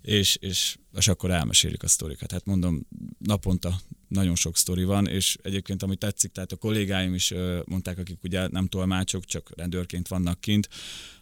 és, 0.01 0.35
és, 0.35 0.77
és 0.97 1.07
akkor 1.07 1.31
elmesélik 1.31 1.83
a 1.83 1.87
sztorikat. 1.87 2.31
Hát 2.31 2.45
mondom, 2.45 2.87
naponta 3.17 3.81
nagyon 4.07 4.35
sok 4.35 4.57
sztori 4.57 4.83
van, 4.83 5.07
és 5.07 5.37
egyébként 5.41 5.83
ami 5.83 5.95
tetszik, 5.95 6.31
tehát 6.31 6.51
a 6.51 6.55
kollégáim 6.55 7.13
is 7.13 7.33
mondták, 7.65 7.97
akik 7.97 8.23
ugye 8.23 8.47
nem 8.47 8.67
tolmácsok, 8.67 9.25
csak 9.25 9.51
rendőrként 9.55 10.07
vannak 10.07 10.41
kint, 10.41 10.69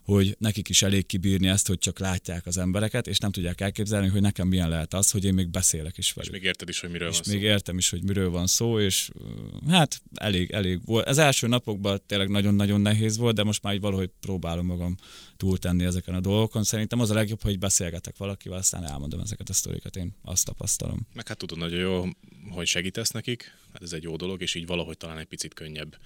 hogy 0.03 0.36
nekik 0.39 0.69
is 0.69 0.82
elég 0.82 1.06
kibírni 1.06 1.47
ezt, 1.47 1.67
hogy 1.67 1.77
csak 1.77 1.99
látják 1.99 2.45
az 2.45 2.58
embereket, 2.58 3.08
és 3.08 3.17
nem 3.17 3.32
tudják 3.32 3.62
elképzelni, 3.62 4.08
hogy 4.08 4.21
nekem 4.21 4.47
milyen 4.47 4.69
lehet 4.69 4.93
az, 4.93 5.12
hogy 5.12 5.23
én 5.25 5.34
még 5.34 5.49
beszélek 5.49 5.97
is 5.97 6.08
És 6.08 6.13
velük. 6.13 6.32
még 6.32 6.43
érted 6.43 6.69
is, 6.69 6.80
hogy 6.80 6.89
miről 6.89 7.10
És 7.10 7.17
van 7.17 7.34
még 7.34 7.41
szó. 7.41 7.47
értem 7.47 7.77
is, 7.77 7.89
hogy 7.89 8.03
miről 8.03 8.30
van 8.30 8.47
szó, 8.47 8.80
és 8.80 9.10
hát 9.69 10.01
elég, 10.15 10.51
elég 10.51 10.86
volt. 10.86 11.08
Az 11.08 11.17
első 11.17 11.47
napokban 11.47 12.01
tényleg 12.06 12.30
nagyon-nagyon 12.30 12.82
nehéz 12.82 13.17
volt, 13.17 13.36
de 13.36 13.43
most 13.43 13.63
már 13.63 13.73
így 13.73 13.82
valahogy 13.82 14.10
próbálom 14.19 14.65
magam 14.65 14.95
túltenni 15.38 15.84
ezeken 15.84 16.15
a 16.15 16.19
dolgokon. 16.19 16.63
Szerintem 16.63 16.99
az 16.99 17.10
a 17.10 17.13
legjobb, 17.13 17.41
hogy 17.41 17.60
beszélgetek 17.60 18.17
valakivel, 18.17 18.58
aztán 18.58 18.84
elmondom 18.84 19.19
ezeket 19.19 19.49
a 19.49 19.53
sztorikat, 19.57 19.95
én 19.95 20.15
azt 20.21 20.45
tapasztalom. 20.45 21.07
Meg 21.13 21.27
hát 21.27 21.37
tudod 21.37 21.57
nagyon 21.57 21.79
jó, 21.79 22.05
hogy 22.49 22.67
segítesz 22.67 23.11
nekik, 23.11 23.51
hát 23.73 23.82
ez 23.82 23.93
egy 23.93 24.03
jó 24.03 24.15
dolog, 24.15 24.41
és 24.41 24.56
így 24.56 24.65
valahogy 24.65 24.97
talán 24.97 25.17
egy 25.17 25.25
picit 25.25 25.53
könnyebb 25.53 25.97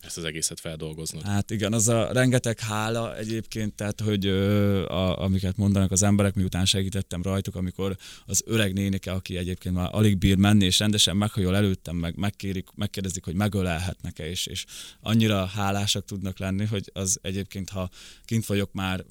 ezt 0.00 0.16
az 0.16 0.24
egészet 0.24 0.60
feldolgoznod. 0.60 1.22
Hát 1.22 1.50
igen, 1.50 1.72
az 1.72 1.88
a 1.88 2.12
rengeteg 2.12 2.58
hála 2.60 3.16
egyébként, 3.16 3.74
tehát 3.74 4.00
hogy 4.00 4.26
ö, 4.26 4.86
a, 4.86 5.22
amiket 5.22 5.56
mondanak 5.56 5.90
az 5.90 6.02
emberek, 6.02 6.34
miután 6.34 6.64
segítettem 6.64 7.22
rajtuk, 7.22 7.54
amikor 7.54 7.96
az 8.26 8.42
öreg 8.46 8.72
nénike, 8.72 9.12
aki 9.12 9.36
egyébként 9.36 9.74
már 9.74 9.88
alig 9.92 10.18
bír 10.18 10.36
menni, 10.36 10.64
és 10.64 10.78
rendesen 10.78 11.16
meghajol 11.16 11.56
előttem, 11.56 11.96
meg 11.96 12.16
megkérik, 12.16 12.68
megkérdezik, 12.74 13.24
hogy 13.24 13.34
megölelhetnek-e, 13.34 14.28
és, 14.28 14.46
és 14.46 14.64
annyira 15.00 15.44
hálásak 15.44 16.04
tudnak 16.04 16.38
lenni, 16.38 16.64
hogy 16.64 16.90
az 16.92 17.18
egyébként, 17.22 17.70
ha 17.70 17.90
kint 18.24 18.46
vagyok 18.46 18.72
már, 18.72 19.04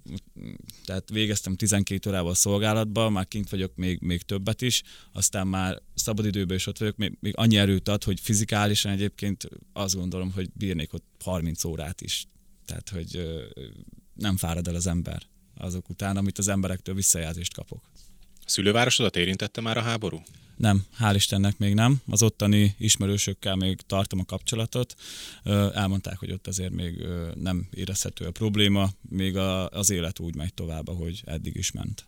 tehát 0.86 1.10
végeztem 1.10 1.56
12 1.56 2.10
órával 2.10 2.36
szolgálatba, 2.36 3.10
már 3.10 3.28
kint 3.28 3.50
vagyok 3.50 3.76
még, 3.76 4.00
még 4.02 4.22
többet 4.22 4.62
is, 4.62 4.84
aztán 5.14 5.48
már 5.48 5.82
szabadidőben 5.96 6.56
is 6.56 6.68
ott 6.68 6.78
vagyok, 6.78 6.96
még, 6.98 7.18
még 7.20 7.34
annyi 7.38 7.58
erőt 7.58 7.88
ad, 7.88 8.04
hogy 8.10 8.20
fizikálisan 8.20 8.92
egyébként 8.92 9.50
azt 9.74 9.96
gondolom, 9.96 10.32
hogy 10.32 10.50
bírnék 10.54 10.94
ott 10.94 11.06
30 11.24 11.64
órát 11.64 12.02
is. 12.02 12.28
Tehát, 12.66 12.90
hogy 12.90 13.40
nem 14.14 14.38
fárad 14.38 14.68
el 14.68 14.76
az 14.76 14.88
ember 14.88 15.22
azok 15.58 15.90
után, 15.90 16.18
amit 16.18 16.38
az 16.38 16.48
emberektől 16.48 16.96
visszajelzést 16.96 17.54
kapok. 17.54 17.84
Szülővárosodat 18.46 19.16
érintette 19.16 19.62
már 19.62 19.78
a 19.78 19.82
háború? 19.82 20.22
Nem, 20.56 20.86
hál' 21.00 21.14
Istennek 21.16 21.58
még 21.58 21.74
nem. 21.74 22.02
Az 22.08 22.24
ottani 22.24 22.76
ismerősökkel 22.78 23.56
még 23.56 23.82
tartom 23.82 24.20
a 24.20 24.26
kapcsolatot. 24.26 24.96
Elmondták, 25.74 26.18
hogy 26.18 26.32
ott 26.32 26.48
azért 26.48 26.72
még 26.72 27.08
nem 27.36 27.68
érezhető 27.72 28.26
a 28.26 28.32
probléma, 28.32 28.90
még 29.10 29.38
a, 29.38 29.70
az 29.70 29.90
élet 29.90 30.20
úgy 30.20 30.36
megy 30.36 30.54
tovább, 30.54 30.88
ahogy 30.88 31.22
eddig 31.26 31.56
is 31.56 31.72
ment. 31.72 32.06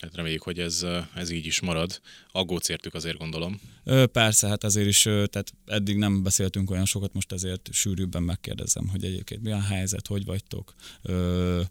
Hát 0.00 0.14
reméljük, 0.14 0.42
hogy 0.42 0.58
ez, 0.58 0.86
ez 1.14 1.30
így 1.30 1.46
is 1.46 1.60
marad. 1.60 2.00
Aggódsz 2.32 2.68
értük 2.68 2.94
azért 2.94 3.18
gondolom. 3.18 3.60
Ö, 3.84 4.06
Persze, 4.06 4.48
hát 4.48 4.64
azért 4.64 4.86
is, 4.88 5.02
tehát 5.02 5.52
eddig 5.66 5.96
nem 5.96 6.22
beszéltünk 6.22 6.70
olyan 6.70 6.84
sokat, 6.84 7.12
most 7.12 7.32
ezért 7.32 7.68
sűrűbben 7.72 8.22
megkérdezem, 8.22 8.88
hogy 8.88 9.04
egyébként 9.04 9.42
mi 9.42 9.50
a 9.52 9.60
helyzet, 9.60 10.06
hogy 10.06 10.24
vagytok. 10.24 10.74
Ö, 11.02 11.62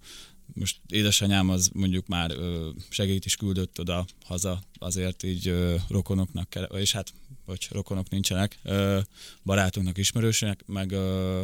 Most 0.53 0.79
édesanyám 0.87 1.49
az 1.49 1.69
mondjuk 1.73 2.07
már 2.07 2.31
ö, 2.31 2.69
segélyt 2.89 3.25
is 3.25 3.35
küldött 3.35 3.79
oda 3.79 4.05
haza, 4.25 4.61
azért 4.79 5.23
így 5.23 5.47
ö, 5.47 5.75
rokonoknak, 5.89 6.49
kere- 6.49 6.73
és 6.73 6.91
hát, 6.91 7.13
vagy 7.45 7.67
rokonok 7.71 8.09
nincsenek, 8.09 8.59
ö, 8.63 8.99
barátunknak, 9.43 9.97
ismerősnek, 9.97 10.63
meg 10.65 10.91
ö, 10.91 11.41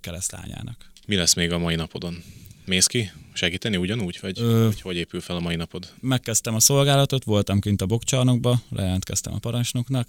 keresztlányának. 0.00 0.90
Mi 1.06 1.16
lesz 1.16 1.34
még 1.34 1.52
a 1.52 1.58
mai 1.58 1.74
napodon? 1.74 2.22
Mész 2.66 2.86
ki 2.86 3.10
segíteni 3.32 3.76
ugyanúgy, 3.76 4.18
vagy 4.20 4.40
Ö. 4.40 4.64
hogy, 4.64 4.80
hogy 4.80 4.96
épül 4.96 5.20
fel 5.20 5.36
a 5.36 5.40
mai 5.40 5.56
napod? 5.56 5.92
megkezdtem 6.00 6.54
a 6.54 6.60
szolgálatot, 6.60 7.24
voltam 7.24 7.60
kint 7.60 7.82
a 7.82 7.86
bokcsarnokba, 7.86 8.60
lejelentkeztem 8.70 9.32
a 9.34 9.38
parancsnoknak, 9.38 10.08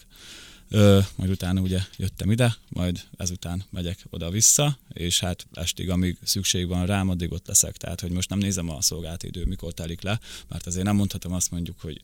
ö, 0.69 0.99
majd 1.15 1.29
utána 1.29 1.61
ugye 1.61 1.79
jöttem 1.97 2.31
ide, 2.31 2.55
majd 2.69 2.99
ezután 3.17 3.63
megyek 3.69 3.99
oda-vissza, 4.09 4.77
és 4.93 5.19
hát 5.19 5.47
estig, 5.53 5.89
amíg 5.89 6.17
szükség 6.23 6.67
van 6.67 6.85
rám, 6.85 7.09
addig 7.09 7.31
ott 7.31 7.47
leszek. 7.47 7.77
Tehát, 7.77 8.01
hogy 8.01 8.11
most 8.11 8.29
nem 8.29 8.39
nézem 8.39 8.69
a 8.69 8.81
szolgálati 8.81 9.27
idő, 9.27 9.45
mikor 9.45 9.73
telik 9.73 10.01
le, 10.01 10.19
mert 10.49 10.67
azért 10.67 10.85
nem 10.85 10.95
mondhatom 10.95 11.33
azt 11.33 11.51
mondjuk, 11.51 11.79
hogy 11.81 12.01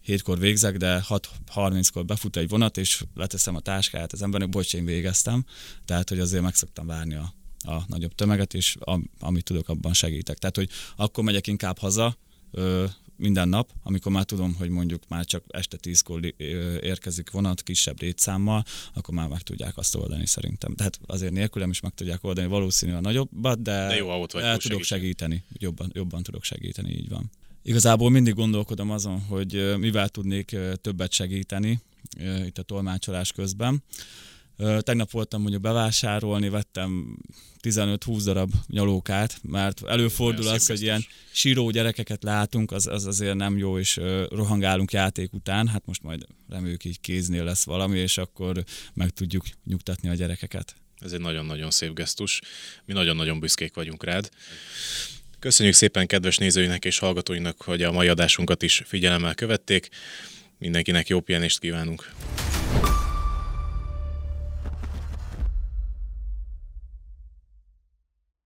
hétkor 0.00 0.38
végzek, 0.38 0.76
de 0.76 1.04
6.30-kor 1.08 2.04
befut 2.04 2.36
egy 2.36 2.48
vonat, 2.48 2.76
és 2.76 3.04
leteszem 3.14 3.56
a 3.56 3.60
táskát 3.60 4.12
az 4.12 4.22
embernek, 4.22 4.48
bocs, 4.48 4.74
én 4.74 4.84
végeztem. 4.84 5.44
Tehát, 5.84 6.08
hogy 6.08 6.18
azért 6.18 6.42
meg 6.42 6.54
szoktam 6.54 6.86
várni 6.86 7.14
a, 7.14 7.34
a 7.62 7.82
nagyobb 7.86 8.14
tömeget, 8.14 8.54
és 8.54 8.76
a, 8.80 9.00
amit 9.18 9.44
tudok, 9.44 9.68
abban 9.68 9.92
segítek. 9.92 10.38
Tehát, 10.38 10.56
hogy 10.56 10.68
akkor 10.96 11.24
megyek 11.24 11.46
inkább 11.46 11.78
haza, 11.78 12.16
ö, 12.50 12.84
minden 13.20 13.48
nap, 13.48 13.70
amikor 13.82 14.12
már 14.12 14.24
tudom, 14.24 14.54
hogy 14.54 14.68
mondjuk 14.68 15.02
már 15.08 15.24
csak 15.24 15.44
este 15.48 15.76
tízkor 15.76 16.34
érkezik 16.80 17.30
vonat 17.30 17.62
kisebb 17.62 18.00
létszámmal, 18.00 18.64
akkor 18.94 19.14
már 19.14 19.28
meg 19.28 19.40
tudják 19.40 19.76
azt 19.76 19.94
oldani 19.94 20.26
szerintem. 20.26 20.74
Tehát 20.74 21.00
azért 21.06 21.32
nélkülem 21.32 21.70
is 21.70 21.80
meg 21.80 21.94
tudják 21.94 22.24
oldani 22.24 22.46
valószínűleg 22.46 23.02
nagyobbat, 23.02 23.62
de, 23.62 23.86
De 23.86 23.96
jó, 23.96 24.08
ha 24.08 24.18
ott 24.18 24.32
vagy, 24.32 24.42
el 24.42 24.58
tudok 24.58 24.82
segíteni. 24.82 25.34
segíteni. 25.34 25.58
Jobban, 25.58 25.90
jobban 25.94 26.22
tudok 26.22 26.44
segíteni, 26.44 26.90
így 26.90 27.08
van. 27.08 27.30
Igazából 27.62 28.10
mindig 28.10 28.34
gondolkodom 28.34 28.90
azon, 28.90 29.20
hogy 29.20 29.78
mivel 29.78 30.08
tudnék 30.08 30.56
többet 30.80 31.12
segíteni 31.12 31.80
itt 32.46 32.58
a 32.58 32.62
tolmácsolás 32.62 33.32
közben. 33.32 33.82
Tegnap 34.80 35.10
voltam 35.10 35.40
mondjuk 35.40 35.62
bevásárolni, 35.62 36.48
vettem 36.48 37.18
15-20 37.62 38.20
darab 38.24 38.52
nyalókát, 38.66 39.38
mert 39.42 39.82
előfordul 39.86 40.48
az, 40.48 40.66
hogy 40.66 40.82
ilyen 40.82 41.04
síró 41.32 41.70
gyerekeket 41.70 42.22
látunk, 42.22 42.72
az, 42.72 42.86
az 42.86 43.06
azért 43.06 43.34
nem 43.34 43.58
jó, 43.58 43.78
és 43.78 44.00
rohangálunk 44.28 44.92
játék 44.92 45.32
után, 45.32 45.68
hát 45.68 45.86
most 45.86 46.02
majd 46.02 46.26
reméljük 46.48 46.84
így 46.84 47.00
kéznél 47.00 47.44
lesz 47.44 47.64
valami, 47.64 47.98
és 47.98 48.18
akkor 48.18 48.64
meg 48.94 49.10
tudjuk 49.10 49.44
nyugtatni 49.64 50.08
a 50.08 50.14
gyerekeket. 50.14 50.74
Ez 50.98 51.12
egy 51.12 51.20
nagyon-nagyon 51.20 51.70
szép 51.70 51.94
gesztus. 51.94 52.40
Mi 52.84 52.92
nagyon-nagyon 52.92 53.40
büszkék 53.40 53.74
vagyunk 53.74 54.04
rád. 54.04 54.28
Köszönjük 55.38 55.74
szépen 55.74 56.06
kedves 56.06 56.38
nézőinek 56.38 56.84
és 56.84 56.98
hallgatóinak, 56.98 57.62
hogy 57.62 57.82
a 57.82 57.92
mai 57.92 58.08
adásunkat 58.08 58.62
is 58.62 58.82
figyelemmel 58.86 59.34
követték. 59.34 59.88
Mindenkinek 60.58 61.08
jó 61.08 61.20
pihenést 61.20 61.58
kívánunk. 61.58 62.12